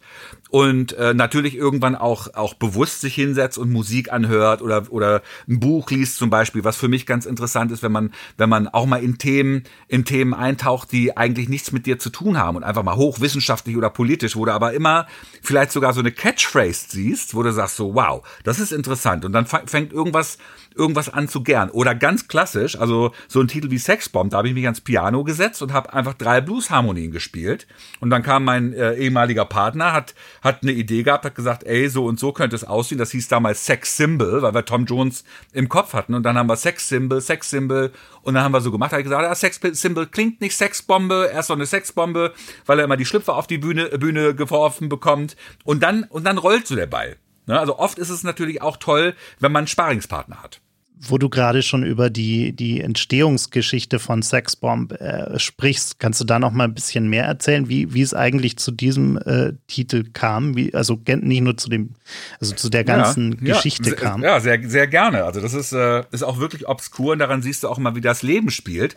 [0.56, 5.60] und äh, natürlich irgendwann auch auch bewusst sich hinsetzt und Musik anhört oder oder ein
[5.60, 8.86] Buch liest zum Beispiel, was für mich ganz interessant ist, wenn man wenn man auch
[8.86, 12.64] mal in Themen in Themen eintaucht, die eigentlich nichts mit dir zu tun haben und
[12.64, 15.08] einfach mal hochwissenschaftlich oder politisch, wo du aber immer
[15.42, 19.26] vielleicht sogar so eine Catchphrase siehst, wo du sagst so, wow, das ist interessant.
[19.26, 20.38] Und dann fängt irgendwas
[20.76, 21.70] irgendwas an zu gern.
[21.70, 25.24] Oder ganz klassisch, also so ein Titel wie Sexbomb, da habe ich mich ans Piano
[25.24, 27.66] gesetzt und habe einfach drei Bluesharmonien gespielt.
[28.00, 30.14] Und dann kam mein äh, ehemaliger Partner, hat,
[30.46, 33.00] hat eine Idee gehabt, hat gesagt, ey, so und so könnte es aussehen.
[33.00, 36.14] Das hieß damals Sex Symbol, weil wir Tom Jones im Kopf hatten.
[36.14, 37.92] Und dann haben wir Sex Symbol, Sex Symbol.
[38.22, 41.48] Und dann haben wir so gemacht, hat gesagt, ah, Sex Symbol klingt nicht Sexbombe, erst
[41.48, 42.34] so eine Sexbombe,
[42.68, 45.36] weil er immer die Schlüpfer auf die Bühne, Bühne geworfen bekommt.
[45.64, 47.18] Und dann, und dann rollt so der Ball.
[47.48, 47.60] Ne?
[47.60, 50.62] Also oft ist es natürlich auch toll, wenn man einen Sparingspartner hat
[51.00, 56.40] wo du gerade schon über die, die Entstehungsgeschichte von Sexbomb äh, sprichst, kannst du da
[56.40, 60.56] noch mal ein bisschen mehr erzählen, wie, wie es eigentlich zu diesem äh, Titel kam?
[60.56, 61.92] Wie, also nicht nur zu dem,
[62.40, 64.24] also zu der ganzen ja, Geschichte ja, kam.
[64.24, 65.24] Ja, sehr, sehr gerne.
[65.24, 68.02] Also das ist, äh, ist auch wirklich obskur und daran siehst du auch mal, wie
[68.02, 68.96] das Leben spielt.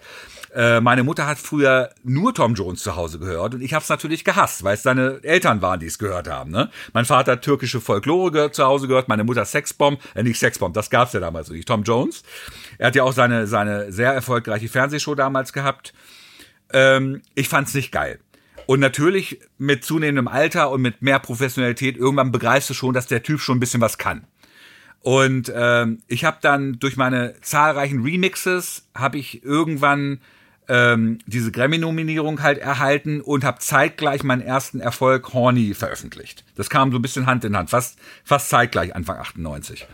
[0.54, 3.88] Äh, meine Mutter hat früher nur Tom Jones zu Hause gehört und ich habe es
[3.88, 6.50] natürlich gehasst, weil es seine Eltern waren, die es gehört haben.
[6.50, 6.70] Ne?
[6.92, 10.90] Mein Vater hat türkische Folklore zu Hause gehört, meine Mutter Sexbomb, äh, nicht Sexbomb, das
[10.90, 11.68] gab's ja damals nicht.
[11.68, 12.22] Tom Jones.
[12.78, 15.92] Er hat ja auch seine seine sehr erfolgreiche Fernsehshow damals gehabt.
[16.72, 18.20] Ähm, ich fand's nicht geil.
[18.66, 23.22] Und natürlich mit zunehmendem Alter und mit mehr Professionalität irgendwann begreifst du schon, dass der
[23.22, 24.26] Typ schon ein bisschen was kann.
[25.00, 30.20] Und ähm, ich habe dann durch meine zahlreichen Remixes habe ich irgendwann
[30.68, 36.44] ähm, diese Grammy-Nominierung halt erhalten und habe zeitgleich meinen ersten Erfolg Horny veröffentlicht.
[36.56, 39.86] Das kam so ein bisschen Hand in Hand, fast, fast zeitgleich, Anfang 98.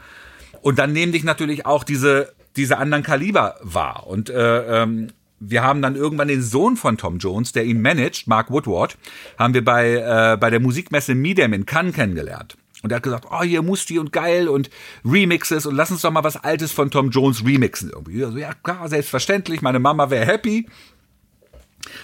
[0.64, 4.07] Und dann nehmen dich natürlich auch diese, diese anderen Kaliber wahr.
[4.07, 8.29] Und äh, ähm, wir haben dann irgendwann den Sohn von Tom Jones, der ihn managt,
[8.29, 8.96] Mark Woodward,
[9.38, 12.57] haben wir bei, äh, bei der Musikmesse Midem in Cannes kennengelernt.
[12.83, 14.70] Und er hat gesagt, oh, hier Musti und geil und
[15.05, 18.24] Remixes und lass uns doch mal was Altes von Tom Jones remixen irgendwie.
[18.24, 20.66] Also, ja, klar, selbstverständlich, meine Mama wäre happy.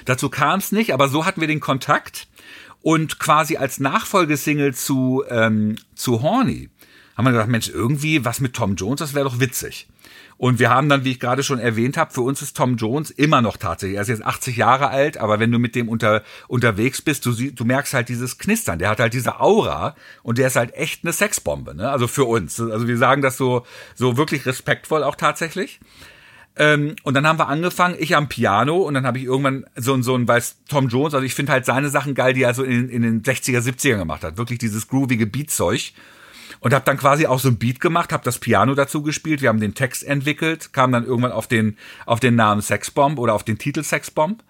[0.05, 2.29] Dazu kam es nicht, aber so hatten wir den Kontakt.
[2.83, 6.68] Und quasi als Nachfolgesingle zu, ähm, zu Horny
[7.16, 9.88] haben wir gesagt, Mensch, irgendwie was mit Tom Jones, das wäre doch witzig.
[10.40, 13.11] Und wir haben dann, wie ich gerade schon erwähnt habe, für uns ist Tom Jones
[13.11, 16.23] immer noch tatsächlich, er ist jetzt 80 Jahre alt, aber wenn du mit dem unter,
[16.49, 20.46] unterwegs bist, du, du merkst halt dieses Knistern, der hat halt diese Aura und der
[20.46, 21.90] ist halt echt eine Sexbombe, ne?
[21.90, 22.59] Also für uns.
[22.59, 25.79] Also wir sagen das so, so wirklich respektvoll auch tatsächlich.
[26.57, 30.01] Ähm, und dann haben wir angefangen, ich am Piano und dann habe ich irgendwann so,
[30.01, 32.64] so ein, weiß Tom Jones, also ich finde halt seine Sachen geil, die er so
[32.64, 34.38] in, in den 60er, 70er gemacht hat.
[34.38, 35.92] Wirklich dieses groovige Beatzeug
[36.61, 39.49] und habe dann quasi auch so ein Beat gemacht, habe das Piano dazu gespielt, wir
[39.49, 43.44] haben den Text entwickelt, kam dann irgendwann auf den auf den Namen Sexbomb oder auf
[43.44, 44.42] den Titel Sexbomb.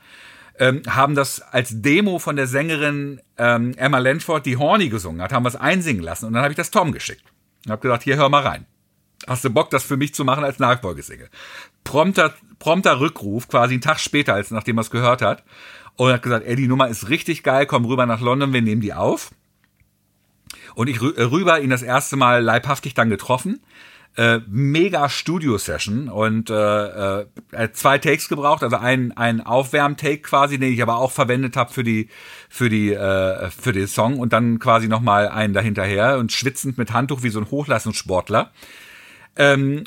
[0.58, 5.32] Ähm, haben das als Demo von der Sängerin ähm, Emma Lanford, die Horny gesungen hat,
[5.32, 7.24] haben wir es einsingen lassen und dann habe ich das Tom geschickt
[7.64, 8.66] und habe gesagt, hier hör mal rein.
[9.26, 11.28] Hast du Bock, das für mich zu machen als Nachfolgesingle?
[11.84, 15.44] Prompter, prompter Rückruf, quasi einen Tag später, als nachdem er es gehört hat.
[15.96, 18.80] Und hat gesagt, ey, die Nummer ist richtig geil, komm rüber nach London, wir nehmen
[18.80, 19.32] die auf.
[20.74, 23.60] Und ich äh, rüber ihn das erste Mal leibhaftig dann getroffen.
[24.16, 27.26] Äh, mega Studio-Session und äh, äh,
[27.72, 31.84] zwei Takes gebraucht, also ein, ein Aufwärm-Take quasi, den ich aber auch verwendet habe für
[31.84, 32.08] die
[32.48, 36.92] für die äh, für den Song und dann quasi nochmal einen dahinterher und schwitzend mit
[36.92, 38.50] Handtuch wie so ein Hochleistungssportler.
[39.36, 39.84] Ähm,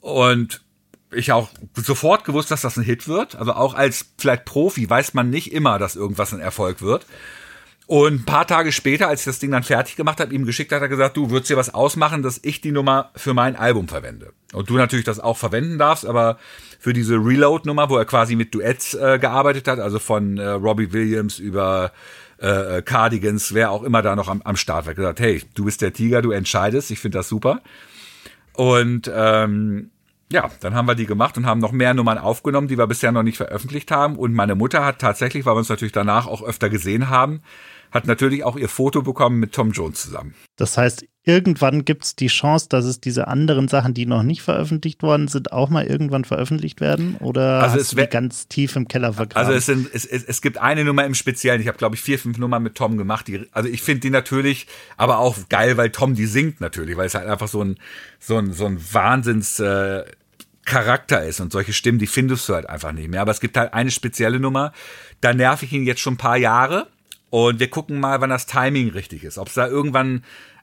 [0.00, 0.62] und
[1.10, 3.34] ich auch sofort gewusst, dass das ein Hit wird.
[3.34, 7.04] Also auch als vielleicht Profi weiß man nicht immer, dass irgendwas ein Erfolg wird.
[7.86, 10.72] Und ein paar Tage später, als ich das Ding dann fertig gemacht habe, ihm geschickt
[10.72, 13.86] hat er gesagt, du würdest dir was ausmachen, dass ich die Nummer für mein Album
[13.86, 14.32] verwende.
[14.52, 16.38] Und du natürlich das auch verwenden darfst, aber
[16.80, 20.92] für diese Reload-Nummer, wo er quasi mit Duets äh, gearbeitet hat, also von äh, Robbie
[20.92, 21.92] Williams über
[22.38, 25.80] äh, Cardigans, wer auch immer da noch am, am Start war, gesagt, hey, du bist
[25.80, 27.60] der Tiger, du entscheidest, ich finde das super.
[28.52, 29.90] Und ähm,
[30.28, 33.12] ja, dann haben wir die gemacht und haben noch mehr Nummern aufgenommen, die wir bisher
[33.12, 34.16] noch nicht veröffentlicht haben.
[34.16, 37.42] Und meine Mutter hat tatsächlich, weil wir uns natürlich danach auch öfter gesehen haben,
[37.96, 40.34] hat natürlich auch ihr Foto bekommen mit Tom Jones zusammen.
[40.56, 44.42] Das heißt, irgendwann gibt es die Chance, dass es diese anderen Sachen, die noch nicht
[44.42, 47.16] veröffentlicht worden sind, auch mal irgendwann veröffentlicht werden?
[47.16, 49.46] Oder also du die ganz tief im Keller vergraben?
[49.46, 51.60] Also es, sind, es, es, es gibt eine Nummer im Speziellen.
[51.60, 53.26] Ich habe, glaube ich, vier, fünf Nummern mit Tom gemacht.
[53.28, 57.06] Die, also ich finde die natürlich, aber auch geil, weil Tom die singt natürlich, weil
[57.06, 57.76] es halt einfach so ein,
[58.20, 59.60] so ein, so ein Wahnsinns...
[59.60, 60.04] Äh,
[60.68, 63.20] Charakter ist und solche Stimmen, die findest du halt einfach nicht mehr.
[63.20, 64.72] Aber es gibt halt eine spezielle Nummer,
[65.20, 66.88] da nerv ich ihn jetzt schon ein paar Jahre
[67.30, 69.38] und wir gucken mal, wann das Timing richtig ist.
[69.38, 70.22] Ob es da irgendwann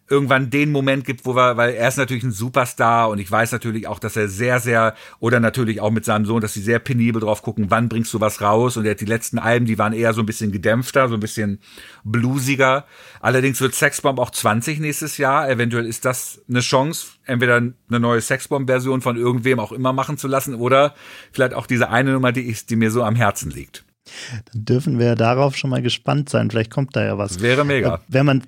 [0.10, 3.52] irgendwann den Moment gibt, wo wir, weil er ist natürlich ein Superstar und ich weiß
[3.54, 6.80] natürlich auch, dass er sehr, sehr, oder natürlich auch mit seinem Sohn, dass sie sehr
[6.80, 9.78] penibel drauf gucken, wann bringst du was raus und er hat die letzten Alben, die
[9.78, 11.60] waren eher so ein bisschen gedämpfter, so ein bisschen
[12.04, 12.86] bluesiger.
[13.22, 15.50] Allerdings wird Sexbomb auch 20 nächstes Jahr.
[15.50, 20.28] Eventuell ist das eine Chance, entweder eine neue Sexbomb-Version von irgendwem auch immer machen zu
[20.28, 20.96] lassen oder
[21.32, 23.86] vielleicht auch diese eine Nummer, die, ich, die mir so am Herzen liegt.
[24.52, 26.50] Dann dürfen wir darauf schon mal gespannt sein.
[26.50, 27.42] Vielleicht kommt da ja was.
[27.42, 27.96] Wäre mega.
[27.96, 28.44] Äh, wenn man,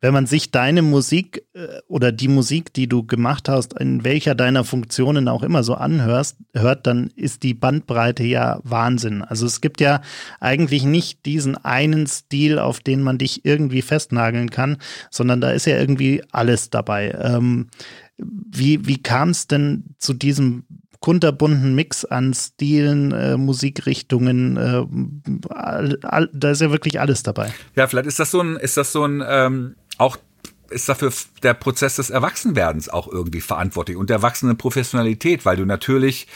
[0.00, 4.34] wenn man sich deine Musik äh, oder die Musik, die du gemacht hast, in welcher
[4.34, 9.22] deiner Funktionen auch immer so anhörst, hört, dann ist die Bandbreite ja Wahnsinn.
[9.22, 10.00] Also es gibt ja
[10.38, 14.78] eigentlich nicht diesen einen Stil, auf den man dich irgendwie festnageln kann,
[15.10, 17.16] sondern da ist ja irgendwie alles dabei.
[17.20, 17.68] Ähm,
[18.16, 20.64] wie wie kam es denn zu diesem
[21.00, 24.56] kunterbunten Mix an Stilen, äh, Musikrichtungen.
[24.56, 27.52] Äh, all, all, da ist ja wirklich alles dabei.
[27.74, 30.16] Ja, vielleicht ist das so ein, ist das so ein ähm, auch
[30.70, 35.64] ist dafür der Prozess des Erwachsenwerdens auch irgendwie verantwortlich und der erwachsenen Professionalität, weil du
[35.64, 36.28] natürlich,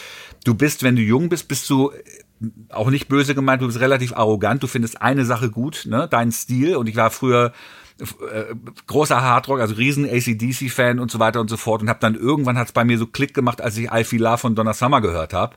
[0.43, 3.79] du bist, wenn du jung bist, bist du äh, auch nicht böse gemeint, du bist
[3.79, 7.53] relativ arrogant, du findest eine Sache gut, ne, deinen Stil und ich war früher
[7.99, 8.55] äh,
[8.87, 11.81] großer Hardrock, also riesen ACDC-Fan und so weiter und so fort.
[11.81, 14.55] Und habe dann irgendwann hat's bei mir so Klick gemacht, als ich Feel Love von
[14.55, 15.55] Donna Summer gehört habe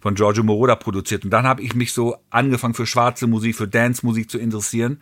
[0.00, 1.24] von Giorgio Moroder produziert.
[1.24, 5.00] Und dann habe ich mich so angefangen für schwarze Musik, für Dance-Musik zu interessieren.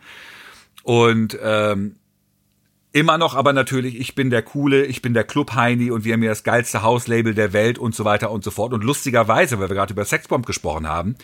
[0.83, 1.97] Und ähm,
[2.95, 6.23] Immer noch aber natürlich, ich bin der Coole, ich bin der Club-Heini und wir haben
[6.23, 8.71] ja das geilste Hauslabel der Welt und so weiter und so fort.
[8.71, 11.15] Und lustigerweise, weil wir gerade über Sexbomb gesprochen haben,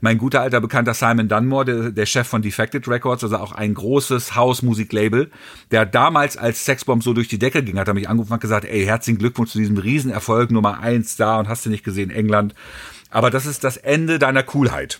[0.00, 3.74] mein guter alter bekannter Simon Dunmore, der, der Chef von Defected Records, also auch ein
[3.74, 5.30] großes Hausmusiklabel,
[5.70, 8.64] der damals als Sexbomb so durch die Decke ging, hat er mich angerufen und gesagt,
[8.64, 12.56] ey, herzlichen Glückwunsch zu diesem Riesenerfolg, Nummer eins da und hast du nicht gesehen, England.
[13.08, 14.98] Aber das ist das Ende deiner Coolheit.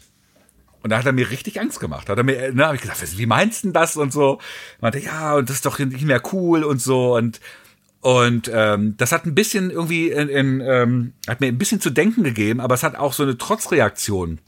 [0.82, 2.08] Und da hat er mir richtig Angst gemacht.
[2.08, 4.32] Hat er mir, ne, hab ich gesagt, wie meinst du das und so?
[4.32, 7.40] Und meinte, ja, und das ist doch nicht mehr cool und so und
[8.02, 11.90] und ähm, das hat ein bisschen irgendwie in, in ähm, hat mir ein bisschen zu
[11.90, 14.38] denken gegeben, aber es hat auch so eine Trotzreaktion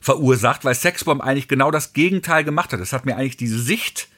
[0.00, 2.80] verursacht, weil Sexbomb eigentlich genau das Gegenteil gemacht hat.
[2.80, 4.08] Es hat mir eigentlich diese Sicht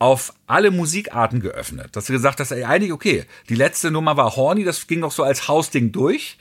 [0.00, 1.90] auf alle Musikarten geöffnet.
[1.92, 5.12] Dass du gesagt hast, ey, eigentlich okay, die letzte Nummer war Horny, das ging noch
[5.12, 6.38] so als Hausding durch.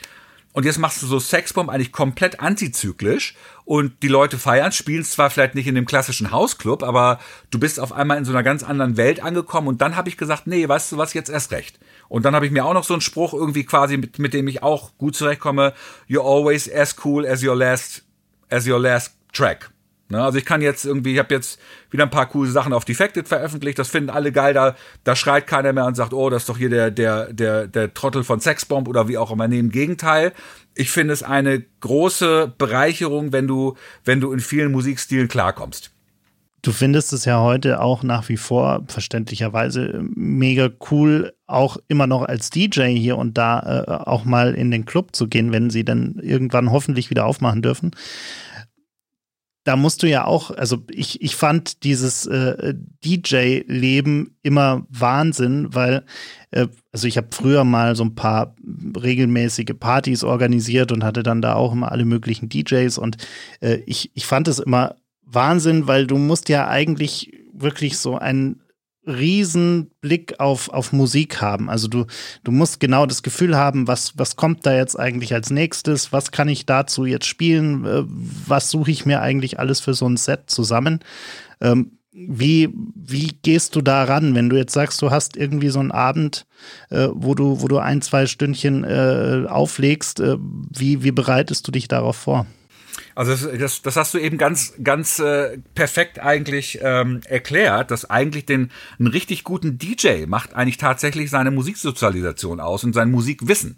[0.54, 5.30] Und jetzt machst du so Sexbomb eigentlich komplett antizyklisch und die Leute feiern, spielen zwar
[5.30, 7.20] vielleicht nicht in dem klassischen Hausclub, aber
[7.52, 10.18] du bist auf einmal in so einer ganz anderen Welt angekommen und dann habe ich
[10.18, 11.80] gesagt, nee, weißt du was, jetzt erst recht.
[12.10, 14.48] Und dann habe ich mir auch noch so einen Spruch irgendwie quasi, mit, mit dem
[14.50, 15.74] ich auch gut zurechtkomme,
[16.10, 18.04] you're always as cool as your last,
[18.50, 19.71] as your last track.
[20.12, 20.22] Ne?
[20.22, 23.28] Also ich kann jetzt irgendwie, ich habe jetzt wieder ein paar coole Sachen auf Defected
[23.28, 26.50] veröffentlicht, das finden alle geil, da, da schreit keiner mehr und sagt, oh, das ist
[26.50, 29.48] doch hier der, der, der, der Trottel von Sexbomb oder wie auch immer.
[29.48, 30.34] Nee, im Gegenteil,
[30.76, 35.92] ich finde es eine große Bereicherung, wenn du, wenn du in vielen Musikstilen klarkommst.
[36.64, 42.22] Du findest es ja heute auch nach wie vor verständlicherweise mega cool, auch immer noch
[42.22, 45.84] als DJ hier und da äh, auch mal in den Club zu gehen, wenn sie
[45.84, 47.92] dann irgendwann hoffentlich wieder aufmachen dürfen
[49.64, 52.74] da musst du ja auch, also ich, ich fand dieses äh,
[53.06, 56.04] DJ-Leben immer Wahnsinn, weil,
[56.50, 58.56] äh, also ich habe früher mal so ein paar
[59.00, 63.18] regelmäßige Partys organisiert und hatte dann da auch immer alle möglichen DJs und
[63.60, 68.61] äh, ich, ich fand es immer Wahnsinn, weil du musst ja eigentlich wirklich so ein
[69.06, 71.70] riesen Blick auf, auf Musik haben.
[71.70, 72.06] Also du,
[72.44, 76.32] du musst genau das Gefühl haben, was, was kommt da jetzt eigentlich als nächstes, was
[76.32, 80.18] kann ich dazu jetzt spielen, äh, was suche ich mir eigentlich alles für so ein
[80.18, 81.00] Set zusammen.
[81.62, 85.80] Ähm, wie, wie gehst du da ran, wenn du jetzt sagst, du hast irgendwie so
[85.80, 86.46] einen Abend,
[86.90, 91.72] äh, wo du, wo du ein, zwei Stündchen äh, auflegst, äh, wie, wie bereitest du
[91.72, 92.46] dich darauf vor?
[93.22, 98.48] Also das, das, hast du eben ganz, ganz äh, perfekt eigentlich ähm, erklärt, dass eigentlich
[98.48, 103.78] den einen richtig guten DJ macht eigentlich tatsächlich seine Musiksozialisation aus und sein Musikwissen.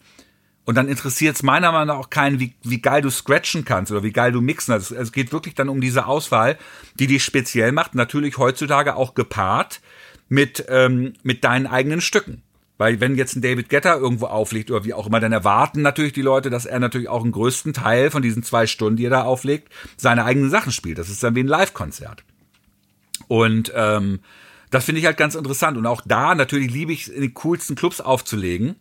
[0.63, 3.91] Und dann interessiert es meiner Meinung nach auch keinen, wie, wie geil du scratchen kannst
[3.91, 4.71] oder wie geil du mixen.
[4.71, 6.57] Also es geht wirklich dann um diese Auswahl,
[6.97, 7.95] die dich speziell macht.
[7.95, 9.81] Natürlich heutzutage auch gepaart
[10.29, 12.43] mit, ähm, mit deinen eigenen Stücken.
[12.77, 16.13] Weil wenn jetzt ein David Getter irgendwo auflegt oder wie auch immer, dann erwarten natürlich
[16.13, 19.11] die Leute, dass er natürlich auch einen größten Teil von diesen zwei Stunden, die er
[19.11, 20.97] da auflegt, seine eigenen Sachen spielt.
[20.97, 22.23] Das ist dann wie ein Live-Konzert.
[23.27, 24.19] Und ähm,
[24.71, 25.77] das finde ich halt ganz interessant.
[25.77, 28.75] Und auch da natürlich liebe ich es, in den coolsten Clubs aufzulegen.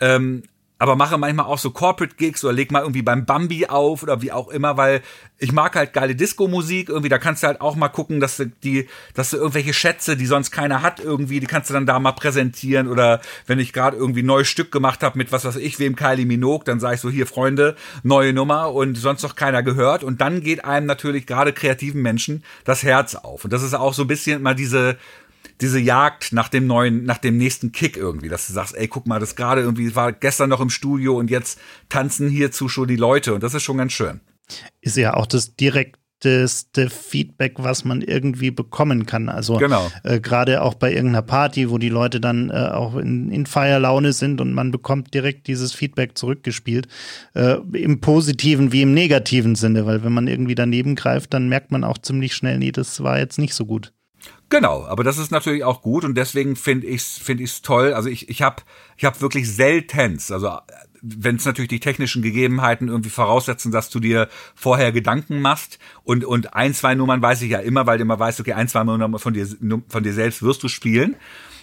[0.00, 0.42] Ähm,
[0.84, 4.20] aber mache manchmal auch so Corporate Gigs oder leg mal irgendwie beim Bambi auf oder
[4.20, 5.00] wie auch immer, weil
[5.38, 8.48] ich mag halt geile Disco-Musik irgendwie, da kannst du halt auch mal gucken, dass du
[8.62, 11.98] die, dass du irgendwelche Schätze, die sonst keiner hat irgendwie, die kannst du dann da
[11.98, 12.86] mal präsentieren.
[12.86, 15.96] Oder wenn ich gerade irgendwie ein neues Stück gemacht habe mit was weiß ich, wem
[15.96, 20.04] Kylie Minogue, dann sage ich so, hier Freunde, neue Nummer und sonst noch keiner gehört.
[20.04, 23.44] Und dann geht einem natürlich gerade kreativen Menschen das Herz auf.
[23.44, 24.98] Und das ist auch so ein bisschen mal diese
[25.60, 29.06] diese Jagd nach dem neuen, nach dem nächsten Kick irgendwie, dass du sagst, ey, guck
[29.06, 32.96] mal, das gerade irgendwie war gestern noch im Studio und jetzt tanzen hierzu schon die
[32.96, 34.20] Leute und das ist schon ganz schön.
[34.80, 39.28] Ist ja auch das direkt schlechteste Feedback, was man irgendwie bekommen kann.
[39.28, 39.90] Also genau.
[40.02, 44.12] äh, gerade auch bei irgendeiner Party, wo die Leute dann äh, auch in, in Feierlaune
[44.12, 46.88] sind und man bekommt direkt dieses Feedback zurückgespielt.
[47.34, 51.70] Äh, Im positiven wie im negativen Sinne, weil wenn man irgendwie daneben greift, dann merkt
[51.70, 53.92] man auch ziemlich schnell, nee, das war jetzt nicht so gut.
[54.54, 57.92] Genau, aber das ist natürlich auch gut und deswegen finde ich es finde ich's toll.
[57.92, 58.62] Also ich ich habe
[58.96, 60.58] ich habe wirklich seltenst, also
[61.02, 66.24] wenn es natürlich die technischen Gegebenheiten irgendwie voraussetzen, dass du dir vorher Gedanken machst und
[66.24, 68.84] und ein zwei Nummern weiß ich ja immer, weil du immer weißt, okay, ein zwei
[68.84, 69.44] Nummern von dir
[69.88, 71.16] von dir selbst wirst du spielen.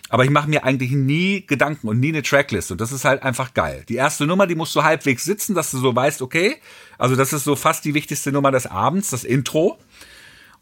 [0.10, 3.24] Aber ich mache mir eigentlich nie Gedanken und nie eine Tracklist und das ist halt
[3.24, 3.86] einfach geil.
[3.88, 6.58] Die erste Nummer, die musst du halbwegs sitzen, dass du so weißt, okay,
[6.98, 9.80] also das ist so fast die wichtigste Nummer des Abends, das Intro.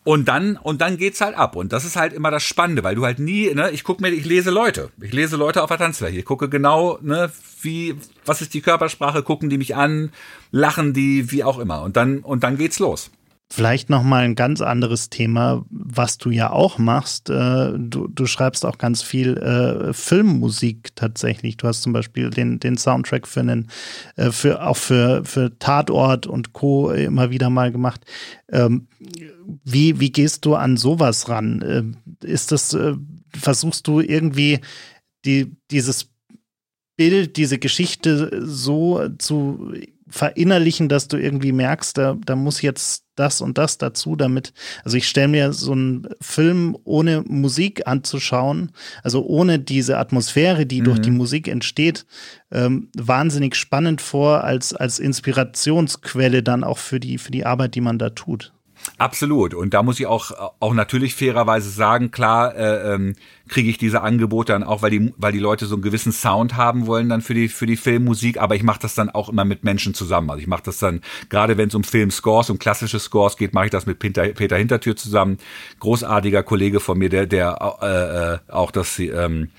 [0.06, 1.56] Und dann, und dann geht's halt ab.
[1.56, 4.10] Und das ist halt immer das Spannende, weil du halt nie, ne, ich gucke mir,
[4.10, 4.90] ich lese Leute.
[5.02, 6.18] Ich lese Leute auf der Tanzfläche.
[6.18, 7.30] Ich gucke genau, ne,
[7.62, 10.12] wie, was ist die Körpersprache, gucken die mich an,
[10.52, 11.82] lachen die, wie auch immer.
[11.82, 13.12] Und dann, und dann geht's los.
[13.52, 17.32] Vielleicht noch mal ein ganz anderes Thema, was du ja auch machst.
[17.32, 21.58] Äh, du, du schreibst auch ganz viel äh, Filmmusik tatsächlich.
[21.58, 23.72] Du hast zum Beispiel den, den Soundtrack für einen,
[24.18, 26.92] äh, für auch für für Tatort und Co.
[26.92, 28.06] immer wieder mal gemacht.
[28.52, 28.88] Ähm,
[29.64, 31.62] wie wie gehst du an sowas ran?
[32.22, 32.94] Äh, ist das äh,
[33.36, 34.60] versuchst du irgendwie
[35.26, 36.10] die dieses
[36.98, 39.74] Bild, diese Geschichte so zu
[40.10, 44.98] verinnerlichen, dass du irgendwie merkst, da, da muss jetzt das und das dazu, damit, also
[44.98, 48.72] ich stelle mir so einen Film ohne Musik anzuschauen,
[49.04, 50.86] also ohne diese Atmosphäre, die mhm.
[50.86, 52.06] durch die Musik entsteht,
[52.52, 57.82] ähm, wahnsinnig spannend vor als, als Inspirationsquelle dann auch für die, für die Arbeit, die
[57.82, 58.52] man da tut.
[58.98, 59.54] Absolut.
[59.54, 63.16] Und da muss ich auch, auch natürlich fairerweise sagen, klar, äh, ähm,
[63.48, 66.56] kriege ich diese Angebote dann auch, weil die, weil die Leute so einen gewissen Sound
[66.56, 69.46] haben wollen dann für die, für die Filmmusik, aber ich mache das dann auch immer
[69.46, 70.30] mit Menschen zusammen.
[70.30, 73.66] Also ich mache das dann, gerade wenn es um Filmscores, um klassische Scores geht, mache
[73.66, 75.38] ich das mit Peter, Peter Hintertür zusammen.
[75.80, 79.50] Großartiger Kollege von mir, der, der äh, äh, auch das, ähm,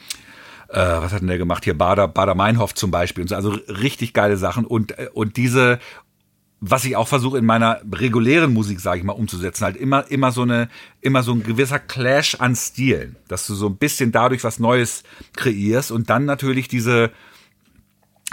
[0.68, 1.76] äh, was hat denn der gemacht hier?
[1.76, 3.22] Bader, Bader Meinhof zum Beispiel.
[3.22, 3.34] Und so.
[3.34, 4.64] Also richtig geile Sachen.
[4.64, 5.80] Und, äh, und diese,
[6.60, 10.30] was ich auch versuche in meiner regulären Musik, sage ich mal, umzusetzen, halt immer, immer
[10.30, 10.68] so eine,
[11.00, 15.02] immer so ein gewisser Clash an Stilen, dass du so ein bisschen dadurch was Neues
[15.34, 17.12] kreierst und dann natürlich diese,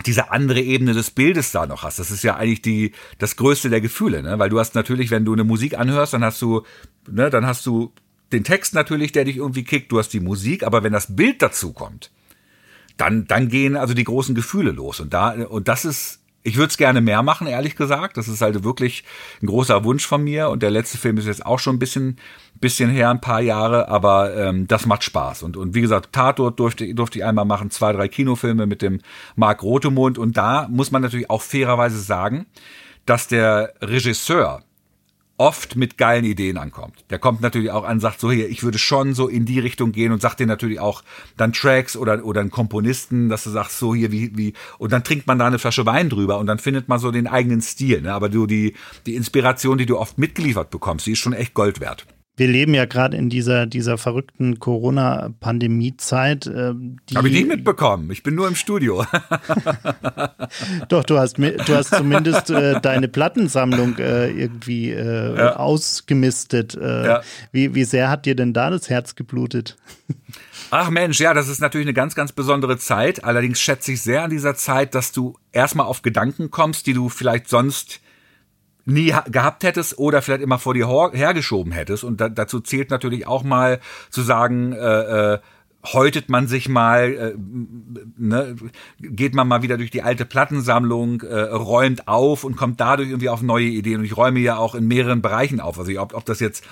[0.06, 2.00] diese andere Ebene des Bildes da noch hast.
[2.00, 4.38] Das ist ja eigentlich die, das größte der Gefühle, ne?
[4.40, 6.64] Weil du hast natürlich, wenn du eine Musik anhörst, dann hast du,
[7.10, 7.94] ne, dann hast du
[8.34, 11.42] den Text natürlich, der dich irgendwie kickt, du hast die Musik, aber wenn das Bild
[11.42, 12.12] dazu kommt,
[12.98, 15.00] dann, dann gehen also die großen Gefühle los.
[15.00, 16.17] Und da, und das ist,
[16.48, 18.16] ich würde es gerne mehr machen, ehrlich gesagt.
[18.16, 19.04] Das ist halt wirklich
[19.44, 20.48] ein großer Wunsch von mir.
[20.48, 22.16] Und der letzte Film ist jetzt auch schon ein bisschen,
[22.56, 25.44] bisschen her, ein paar Jahre, aber ähm, das macht Spaß.
[25.44, 29.02] Und, und wie gesagt, Tatort durfte, durfte ich einmal machen, zwei, drei Kinofilme mit dem
[29.36, 30.18] Marc Rotemund.
[30.18, 32.46] Und da muss man natürlich auch fairerweise sagen,
[33.06, 34.64] dass der Regisseur
[35.38, 37.06] oft mit geilen Ideen ankommt.
[37.12, 39.92] Der kommt natürlich auch an, sagt so hier, ich würde schon so in die Richtung
[39.92, 41.04] gehen und sagt dir natürlich auch
[41.38, 45.04] dann Tracks oder oder einen Komponisten, dass du sagst so hier wie wie und dann
[45.04, 48.02] trinkt man da eine Flasche Wein drüber und dann findet man so den eigenen Stil.
[48.02, 48.14] Ne?
[48.14, 51.80] Aber du die die Inspiration, die du oft mitgeliefert bekommst, die ist schon echt Gold
[51.80, 56.46] wert wir leben ja gerade in dieser, dieser verrückten Corona-Pandemie-Zeit.
[56.46, 56.74] Äh,
[57.16, 58.12] Habe ich nicht mitbekommen.
[58.12, 59.04] Ich bin nur im Studio.
[60.88, 65.56] Doch, du hast, du hast zumindest äh, deine Plattensammlung äh, irgendwie äh, ja.
[65.56, 66.76] ausgemistet.
[66.76, 67.22] Äh, ja.
[67.52, 69.76] wie, wie sehr hat dir denn da das Herz geblutet?
[70.70, 73.24] Ach Mensch, ja, das ist natürlich eine ganz, ganz besondere Zeit.
[73.24, 77.10] Allerdings schätze ich sehr an dieser Zeit, dass du erstmal auf Gedanken kommst, die du
[77.10, 78.00] vielleicht sonst
[78.88, 82.04] nie gehabt hättest oder vielleicht immer vor dir hergeschoben hättest.
[82.04, 85.40] Und da, dazu zählt natürlich auch mal zu sagen, äh, äh,
[85.94, 87.34] häutet man sich mal, äh,
[88.18, 88.56] ne,
[89.00, 93.30] geht man mal wieder durch die alte Plattensammlung, äh, räumt auf und kommt dadurch irgendwie
[93.30, 94.00] auf neue Ideen.
[94.00, 95.78] Und ich räume ja auch in mehreren Bereichen auf.
[95.80, 96.64] Also ob, ob das jetzt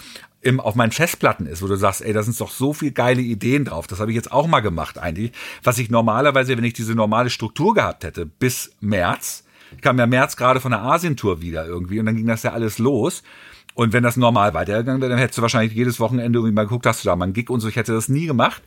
[0.41, 3.21] im, auf meinen Festplatten ist, wo du sagst, ey, da sind doch so viel geile
[3.21, 3.87] Ideen drauf.
[3.87, 5.31] Das habe ich jetzt auch mal gemacht eigentlich.
[5.63, 9.44] Was ich normalerweise, wenn ich diese normale Struktur gehabt hätte, bis März,
[9.75, 12.53] ich kam ja März gerade von der Asientour wieder irgendwie und dann ging das ja
[12.53, 13.23] alles los.
[13.73, 16.85] Und wenn das normal weitergegangen wäre, dann hättest du wahrscheinlich jedes Wochenende irgendwie mal geguckt,
[16.85, 17.67] hast du da mal einen Gig und so.
[17.67, 18.63] Ich hätte das nie gemacht.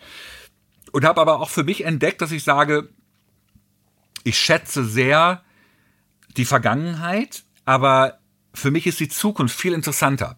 [0.92, 2.90] Und habe aber auch für mich entdeckt, dass ich sage,
[4.25, 5.42] ich schätze sehr
[6.37, 8.18] die Vergangenheit, aber
[8.55, 10.38] für mich ist die Zukunft viel interessanter.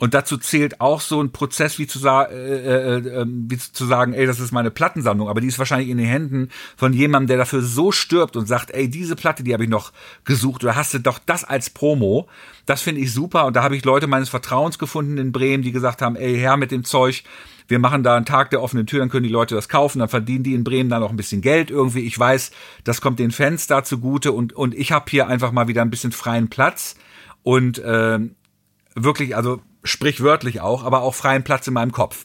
[0.00, 3.84] Und dazu zählt auch so ein Prozess wie zu, sa äh, äh, ähm, wie zu
[3.84, 7.26] sagen, ey, das ist meine Plattensammlung, aber die ist wahrscheinlich in den Händen von jemandem,
[7.26, 9.92] der dafür so stirbt und sagt, ey, diese Platte, die habe ich noch
[10.24, 12.28] gesucht oder hast du doch das als Promo.
[12.64, 15.70] Das finde ich super und da habe ich Leute meines Vertrauens gefunden in Bremen, die
[15.70, 17.22] gesagt haben, ey, her mit dem Zeug,
[17.68, 20.08] wir machen da einen Tag der offenen Tür, dann können die Leute das kaufen, dann
[20.08, 22.06] verdienen die in Bremen dann noch ein bisschen Geld irgendwie.
[22.06, 22.52] Ich weiß,
[22.84, 25.90] das kommt den Fans da zugute und, und ich habe hier einfach mal wieder ein
[25.90, 26.96] bisschen freien Platz
[27.42, 28.18] und äh,
[28.94, 32.24] wirklich, also sprichwörtlich auch, aber auch freien Platz in meinem Kopf.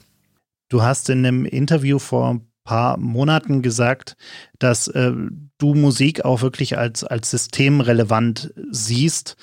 [0.70, 4.18] Du hast in einem Interview vor ein paar Monaten gesagt,
[4.60, 5.12] dass äh,
[5.58, 9.38] du Musik auch wirklich als, als systemrelevant siehst.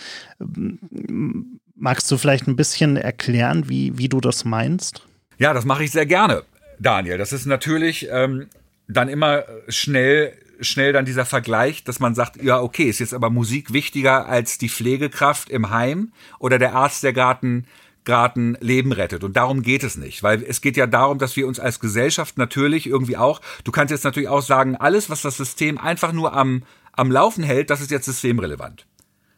[1.75, 5.07] Magst du vielleicht ein bisschen erklären, wie, wie du das meinst?
[5.39, 6.43] Ja, das mache ich sehr gerne,
[6.79, 7.19] Daniel.
[7.19, 8.49] Das ist natürlich ähm,
[8.89, 13.31] dann immer schnell schnell dann dieser Vergleich, dass man sagt, ja, okay, ist jetzt aber
[13.31, 17.67] Musik wichtiger als die Pflegekraft im Heim oder der Arzt, der Garten
[18.05, 19.25] gerade ein Leben rettet.
[19.25, 22.39] Und darum geht es nicht, weil es geht ja darum, dass wir uns als Gesellschaft
[22.39, 26.33] natürlich irgendwie auch, du kannst jetzt natürlich auch sagen, alles, was das System einfach nur
[26.33, 28.87] am, am Laufen hält, das ist jetzt systemrelevant.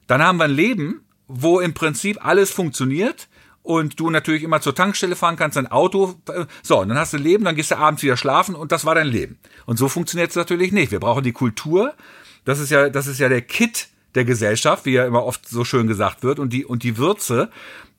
[0.07, 3.29] Dann haben wir ein Leben, wo im Prinzip alles funktioniert
[3.63, 6.17] und du natürlich immer zur Tankstelle fahren kannst, dein Auto,
[6.63, 8.85] so, und dann hast du ein Leben, dann gehst du abends wieder schlafen und das
[8.85, 9.39] war dein Leben.
[9.65, 10.93] Und so funktioniert es natürlich nicht.
[10.93, 11.95] Wir brauchen die Kultur,
[12.45, 15.65] das ist ja, das ist ja der Kit der Gesellschaft, wie ja immer oft so
[15.65, 17.51] schön gesagt wird, und die, und die Würze.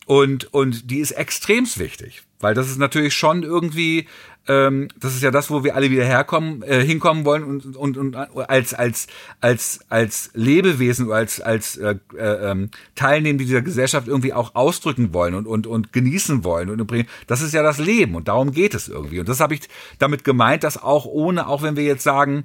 [0.06, 4.08] Und, und die ist extremst wichtig, weil das ist natürlich schon irgendwie,
[4.48, 7.98] ähm, das ist ja das, wo wir alle wieder herkommen, äh, hinkommen wollen und, und,
[7.98, 9.08] und als, als,
[9.42, 15.12] als, als Lebewesen oder als, als äh, äh, ähm, Teilnehmer dieser Gesellschaft irgendwie auch ausdrücken
[15.12, 16.70] wollen und, und, und genießen wollen.
[16.70, 19.20] Und das ist ja das Leben und darum geht es irgendwie.
[19.20, 19.62] Und das habe ich
[19.98, 22.44] damit gemeint, dass auch ohne, auch wenn wir jetzt sagen,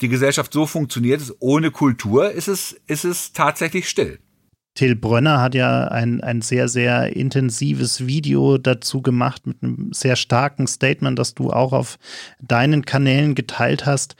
[0.00, 4.20] die Gesellschaft so funktioniert, ohne Kultur ist es, ist es tatsächlich still.
[4.74, 10.16] Till Brönner hat ja ein, ein sehr, sehr intensives Video dazu gemacht mit einem sehr
[10.16, 11.98] starken Statement, das du auch auf
[12.40, 14.16] deinen Kanälen geteilt hast.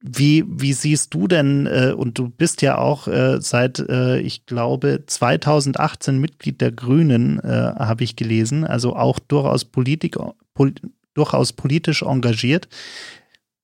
[0.00, 4.46] Wie, wie siehst du denn, äh, und du bist ja auch äh, seit, äh, ich
[4.46, 10.16] glaube, 2018 Mitglied der Grünen, äh, habe ich gelesen, also auch durchaus, Politik,
[10.54, 10.72] pol
[11.14, 12.68] durchaus politisch engagiert.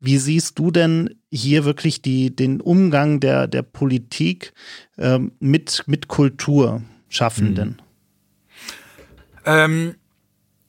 [0.00, 4.52] Wie siehst du denn hier wirklich die, den Umgang der, der Politik
[4.96, 7.68] ähm, mit, mit Kulturschaffenden?
[7.68, 7.88] Mhm.
[9.44, 9.94] Ähm,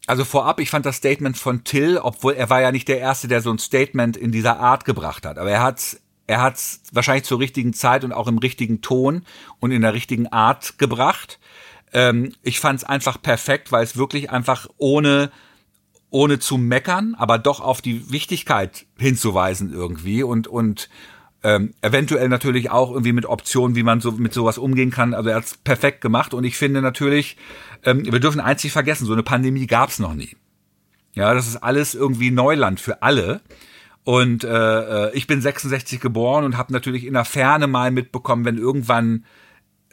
[0.07, 3.27] also vorab, ich fand das Statement von Till, obwohl er war ja nicht der Erste,
[3.27, 7.23] der so ein Statement in dieser Art gebracht hat, aber er hat's er hat's wahrscheinlich
[7.23, 9.23] zur richtigen Zeit und auch im richtigen Ton
[9.59, 11.39] und in der richtigen Art gebracht.
[11.91, 15.31] Ähm, ich fand es einfach perfekt, weil es wirklich einfach ohne
[16.09, 20.89] ohne zu meckern, aber doch auf die Wichtigkeit hinzuweisen irgendwie und und
[21.41, 25.13] ähm, eventuell natürlich auch irgendwie mit Optionen, wie man so mit sowas umgehen kann.
[25.13, 27.37] Also er hat's perfekt gemacht und ich finde natürlich,
[27.83, 30.35] ähm, wir dürfen nicht vergessen: So eine Pandemie gab's noch nie.
[31.13, 33.41] Ja, das ist alles irgendwie Neuland für alle.
[34.03, 38.45] Und äh, äh ich bin 66 geboren und habe natürlich in der Ferne mal mitbekommen,
[38.45, 39.25] wenn irgendwann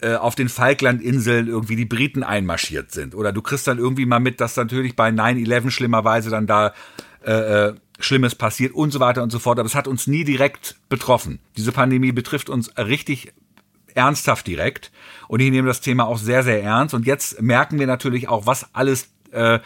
[0.02, 3.14] auf den Falklandinseln irgendwie die Briten einmarschiert sind.
[3.14, 6.74] Oder du kriegst dann irgendwie mal mit, dass natürlich bei 9-11 schlimmerweise dann da
[7.26, 9.58] äh, äh, Schlimmes passiert und so weiter und so fort.
[9.58, 11.40] Aber es hat uns nie direkt betroffen.
[11.56, 13.32] Diese Pandemie betrifft uns richtig
[13.94, 14.92] ernsthaft direkt.
[15.28, 16.94] Und ich nehme das Thema auch sehr, sehr ernst.
[16.94, 19.60] Und jetzt merken wir natürlich auch, was alles äh,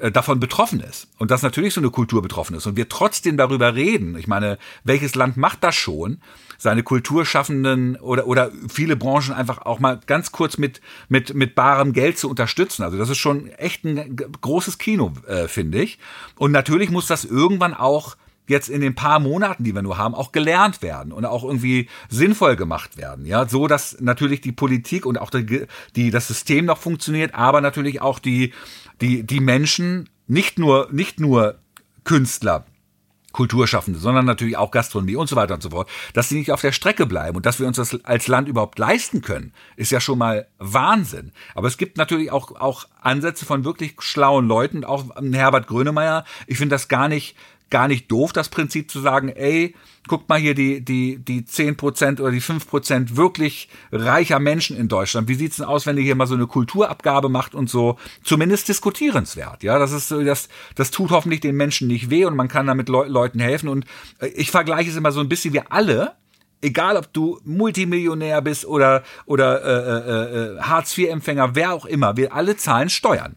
[0.00, 3.36] äh, davon betroffen ist und dass natürlich so eine Kultur betroffen ist und wir trotzdem
[3.36, 4.16] darüber reden.
[4.16, 6.20] Ich meine, welches Land macht das schon?
[6.62, 11.92] Seine Kulturschaffenden oder oder viele Branchen einfach auch mal ganz kurz mit mit mit barem
[11.92, 12.82] Geld zu unterstützen.
[12.82, 15.98] Also das ist schon echt ein großes Kino, äh, finde ich.
[16.36, 20.14] Und natürlich muss das irgendwann auch jetzt in den paar Monaten, die wir nur haben,
[20.14, 23.24] auch gelernt werden und auch irgendwie sinnvoll gemacht werden.
[23.24, 27.60] Ja, so dass natürlich die Politik und auch die, die das System noch funktioniert, aber
[27.60, 28.52] natürlich auch die
[29.00, 31.58] die, die Menschen, nicht nur, nicht nur
[32.04, 32.66] Künstler,
[33.32, 36.60] Kulturschaffende, sondern natürlich auch Gastronomie und so weiter und so fort, dass sie nicht auf
[36.60, 40.00] der Strecke bleiben und dass wir uns das als Land überhaupt leisten können, ist ja
[40.00, 41.32] schon mal Wahnsinn.
[41.54, 46.24] Aber es gibt natürlich auch, auch Ansätze von wirklich schlauen Leuten, auch Herbert Grönemeyer.
[46.46, 47.36] Ich finde das gar nicht,
[47.70, 49.74] gar nicht doof, das Prinzip zu sagen, ey,
[50.08, 54.76] guckt mal hier die, die, die zehn Prozent oder die fünf Prozent wirklich reicher Menschen
[54.76, 55.28] in Deutschland.
[55.28, 57.96] Wie sieht's denn aus, wenn ihr hier mal so eine Kulturabgabe macht und so?
[58.24, 59.62] Zumindest diskutierenswert.
[59.62, 62.88] Ja, das ist, das, das tut hoffentlich den Menschen nicht weh und man kann damit
[62.88, 63.68] Le Leuten helfen.
[63.68, 63.84] Und
[64.18, 66.14] äh, ich vergleiche es immer so ein bisschen, wir alle,
[66.60, 72.34] egal ob du Multimillionär bist oder, oder äh, äh, äh Hartz-IV-Empfänger, wer auch immer, wir
[72.34, 73.36] alle zahlen Steuern.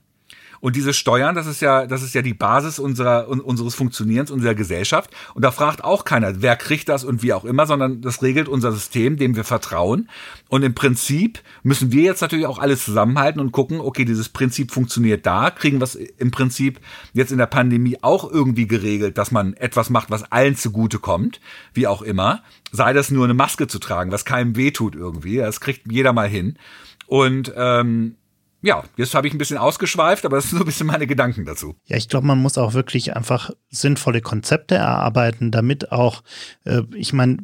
[0.64, 4.56] Und diese Steuern, das ist ja, das ist ja die Basis unserer, unseres Funktionierens, unserer
[4.56, 5.10] Gesellschaft.
[5.34, 8.48] Und da fragt auch keiner, wer kriegt das und wie auch immer, sondern das regelt
[8.48, 10.10] unser System, dem wir vertrauen.
[10.48, 14.72] Und im Prinzip müssen wir jetzt natürlich auch alles zusammenhalten und gucken, okay, dieses Prinzip
[14.72, 16.80] funktioniert da, kriegen wir es im Prinzip
[17.12, 21.42] jetzt in der Pandemie auch irgendwie geregelt, dass man etwas macht, was allen zugute kommt,
[21.74, 22.42] wie auch immer.
[22.72, 25.40] Sei das nur eine Maske zu tragen, was keinem wehtut irgendwie.
[25.40, 26.58] Das kriegt jeder mal hin.
[27.06, 28.16] Und ähm,
[28.64, 31.44] ja, jetzt habe ich ein bisschen ausgeschweift, aber das sind so ein bisschen meine Gedanken
[31.44, 31.76] dazu.
[31.86, 36.24] Ja, ich glaube, man muss auch wirklich einfach sinnvolle Konzepte erarbeiten, damit auch,
[36.64, 37.40] äh, ich meine,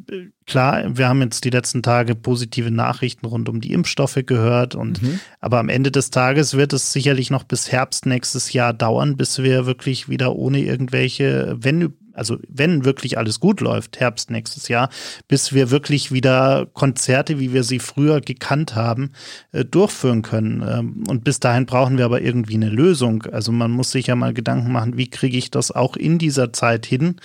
[0.46, 5.02] klar, wir haben jetzt die letzten Tage positive Nachrichten rund um die Impfstoffe gehört und
[5.02, 5.20] mhm.
[5.40, 9.42] aber am Ende des Tages wird es sicherlich noch bis Herbst nächstes Jahr dauern, bis
[9.42, 14.90] wir wirklich wieder ohne irgendwelche, wenn also wenn wirklich alles gut läuft, Herbst nächstes Jahr,
[15.28, 19.12] bis wir wirklich wieder Konzerte, wie wir sie früher gekannt haben,
[19.52, 20.62] äh, durchführen können.
[20.66, 23.24] Ähm, und bis dahin brauchen wir aber irgendwie eine Lösung.
[23.24, 26.52] Also man muss sich ja mal Gedanken machen, wie kriege ich das auch in dieser
[26.52, 27.16] Zeit hin,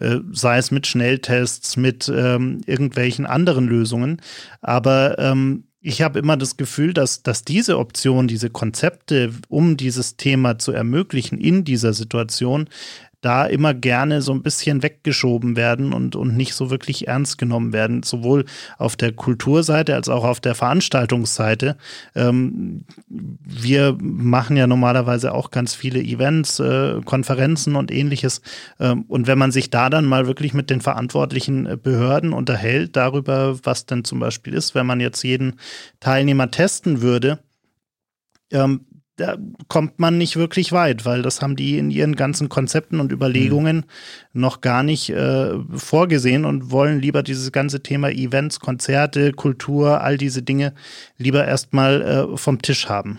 [0.00, 4.20] äh, sei es mit Schnelltests, mit ähm, irgendwelchen anderen Lösungen.
[4.60, 10.16] Aber ähm, ich habe immer das Gefühl, dass, dass diese Option, diese Konzepte, um dieses
[10.16, 12.68] Thema zu ermöglichen in dieser Situation,
[13.20, 17.72] da immer gerne so ein bisschen weggeschoben werden und, und nicht so wirklich ernst genommen
[17.72, 18.44] werden, sowohl
[18.78, 21.76] auf der Kulturseite als auch auf der Veranstaltungsseite.
[22.14, 28.42] Ähm, wir machen ja normalerweise auch ganz viele Events, äh, Konferenzen und ähnliches.
[28.78, 32.96] Ähm, und wenn man sich da dann mal wirklich mit den verantwortlichen äh, Behörden unterhält
[32.96, 35.54] darüber, was denn zum Beispiel ist, wenn man jetzt jeden
[36.00, 37.38] Teilnehmer testen würde,
[38.52, 38.86] ähm,
[39.16, 39.36] da
[39.68, 43.76] kommt man nicht wirklich weit, weil das haben die in ihren ganzen Konzepten und Überlegungen
[43.76, 44.40] mhm.
[44.40, 50.18] noch gar nicht äh, vorgesehen und wollen lieber dieses ganze Thema Events, Konzerte, Kultur, all
[50.18, 50.74] diese Dinge
[51.16, 53.18] lieber erstmal äh, vom Tisch haben.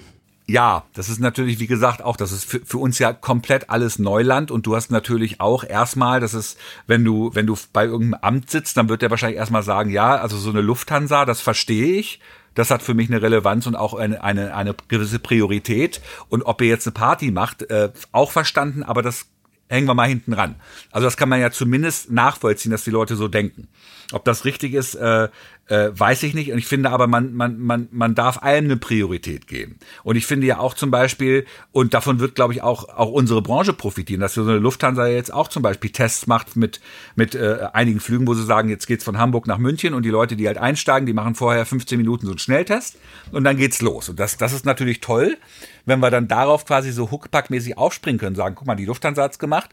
[0.50, 4.00] Ja, das ist natürlich, wie gesagt, auch, das ist für, für uns ja komplett alles
[4.00, 8.22] Neuland und du hast natürlich auch erstmal, das ist, wenn du, wenn du bei irgendeinem
[8.22, 12.00] Amt sitzt, dann wird der wahrscheinlich erstmal sagen, ja, also so eine Lufthansa, das verstehe
[12.00, 12.22] ich,
[12.58, 16.02] das hat für mich eine Relevanz und auch eine, eine, eine gewisse Priorität.
[16.28, 19.28] Und ob ihr jetzt eine Party macht, äh, auch verstanden, aber das
[19.70, 20.56] hängen wir mal hinten ran.
[20.92, 23.68] Also das kann man ja zumindest nachvollziehen, dass die Leute so denken.
[24.12, 25.30] Ob das richtig ist, äh,
[25.68, 26.52] äh, weiß ich nicht.
[26.52, 29.78] Und ich finde aber, man, man, man, man darf allem eine Priorität geben.
[30.04, 33.42] Und ich finde ja auch zum Beispiel, und davon wird, glaube ich, auch, auch unsere
[33.42, 36.80] Branche profitieren, dass so eine Lufthansa jetzt auch zum Beispiel Tests macht mit,
[37.16, 40.10] mit äh, einigen Flügen, wo sie sagen, jetzt geht's von Hamburg nach München und die
[40.10, 42.98] Leute, die halt einsteigen, die machen vorher 15 Minuten so einen Schnelltest
[43.32, 44.10] und dann geht's los.
[44.10, 45.38] Und das, das ist natürlich toll,
[45.86, 49.40] wenn wir dann darauf quasi so huckpackmäßig aufspringen können, sagen, guck mal, die Lufthansa hat's
[49.40, 49.70] gemacht,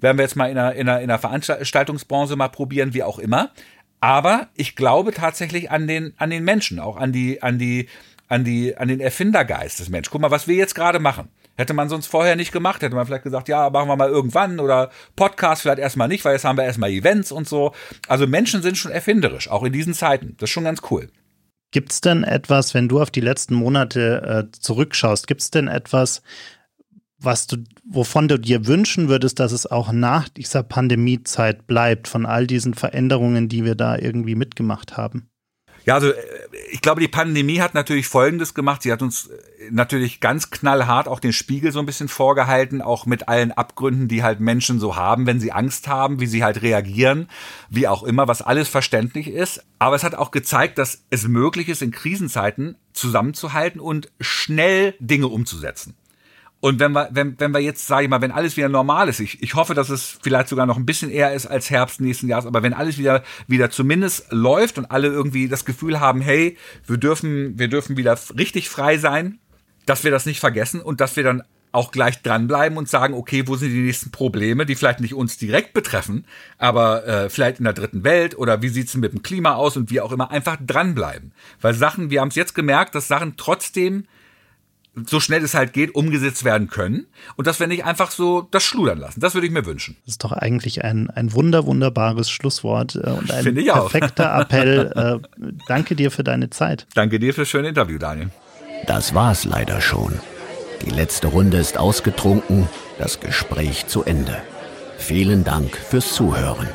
[0.00, 3.18] werden wir jetzt mal in einer, in einer, in einer Veranstaltungsbranche mal probieren, wie auch
[3.18, 3.50] immer.
[4.00, 7.88] Aber ich glaube tatsächlich an den, an den Menschen, auch an die, an die,
[8.28, 10.10] an die, an den Erfindergeist des Menschen.
[10.12, 11.28] Guck mal, was wir jetzt gerade machen.
[11.56, 14.60] Hätte man sonst vorher nicht gemacht, hätte man vielleicht gesagt, ja, machen wir mal irgendwann
[14.60, 17.72] oder Podcast vielleicht erstmal nicht, weil jetzt haben wir erstmal Events und so.
[18.06, 20.36] Also Menschen sind schon erfinderisch, auch in diesen Zeiten.
[20.38, 21.08] Das ist schon ganz cool.
[21.72, 25.66] Gibt es denn etwas, wenn du auf die letzten Monate äh, zurückschaust, gibt es denn
[25.66, 26.22] etwas,
[27.18, 27.56] was du,
[27.88, 32.74] wovon du dir wünschen würdest, dass es auch nach dieser Pandemiezeit bleibt, von all diesen
[32.74, 35.28] Veränderungen, die wir da irgendwie mitgemacht haben?
[35.88, 36.16] Ja, also äh,
[36.70, 38.82] ich glaube, die Pandemie hat natürlich Folgendes gemacht.
[38.82, 43.06] Sie hat uns äh, natürlich ganz knallhart auch den Spiegel so ein bisschen vorgehalten, auch
[43.06, 46.60] mit allen Abgründen, die halt Menschen so haben, wenn sie Angst haben, wie sie halt
[46.60, 47.28] reagieren,
[47.70, 49.64] wie auch immer, was alles verständlich ist.
[49.78, 55.28] Aber es hat auch gezeigt, dass es möglich ist, in Krisenzeiten zusammenzuhalten und schnell Dinge
[55.28, 55.94] umzusetzen.
[56.60, 59.20] Und wenn wir, wenn, wenn wir jetzt, sage ich mal, wenn alles wieder normal ist,
[59.20, 62.28] ich, ich hoffe, dass es vielleicht sogar noch ein bisschen eher ist als Herbst nächsten
[62.28, 66.56] Jahres, aber wenn alles wieder, wieder zumindest läuft und alle irgendwie das Gefühl haben, hey,
[66.86, 69.38] wir dürfen, wir dürfen wieder richtig frei sein,
[69.86, 73.46] dass wir das nicht vergessen und dass wir dann auch gleich dranbleiben und sagen, okay,
[73.46, 76.24] wo sind die nächsten Probleme, die vielleicht nicht uns direkt betreffen,
[76.56, 79.90] aber äh, vielleicht in der dritten Welt oder wie sieht's mit dem Klima aus und
[79.90, 81.32] wie auch immer, einfach dranbleiben.
[81.60, 84.06] Weil Sachen, wir haben es jetzt gemerkt, dass Sachen trotzdem
[85.06, 88.62] so schnell es halt geht, umgesetzt werden können und dass wir nicht einfach so das
[88.62, 89.20] schludern lassen.
[89.20, 89.96] Das würde ich mir wünschen.
[90.04, 94.92] Das ist doch eigentlich ein, ein wunder, wunderbares Schlusswort äh, und ein perfekter Appell.
[94.94, 96.86] Äh, danke dir für deine Zeit.
[96.94, 98.30] Danke dir für das schöne Interview, Daniel.
[98.86, 100.20] Das war's leider schon.
[100.84, 102.68] Die letzte Runde ist ausgetrunken,
[102.98, 104.36] das Gespräch zu Ende.
[104.96, 106.68] Vielen Dank fürs Zuhören.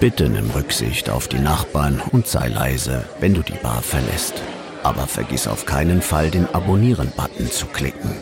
[0.00, 4.34] Bitte nimm Rücksicht auf die Nachbarn und sei leise, wenn du die Bar verlässt.
[4.82, 8.16] Aber vergiss auf keinen Fall, den Abonnieren-Button zu klicken.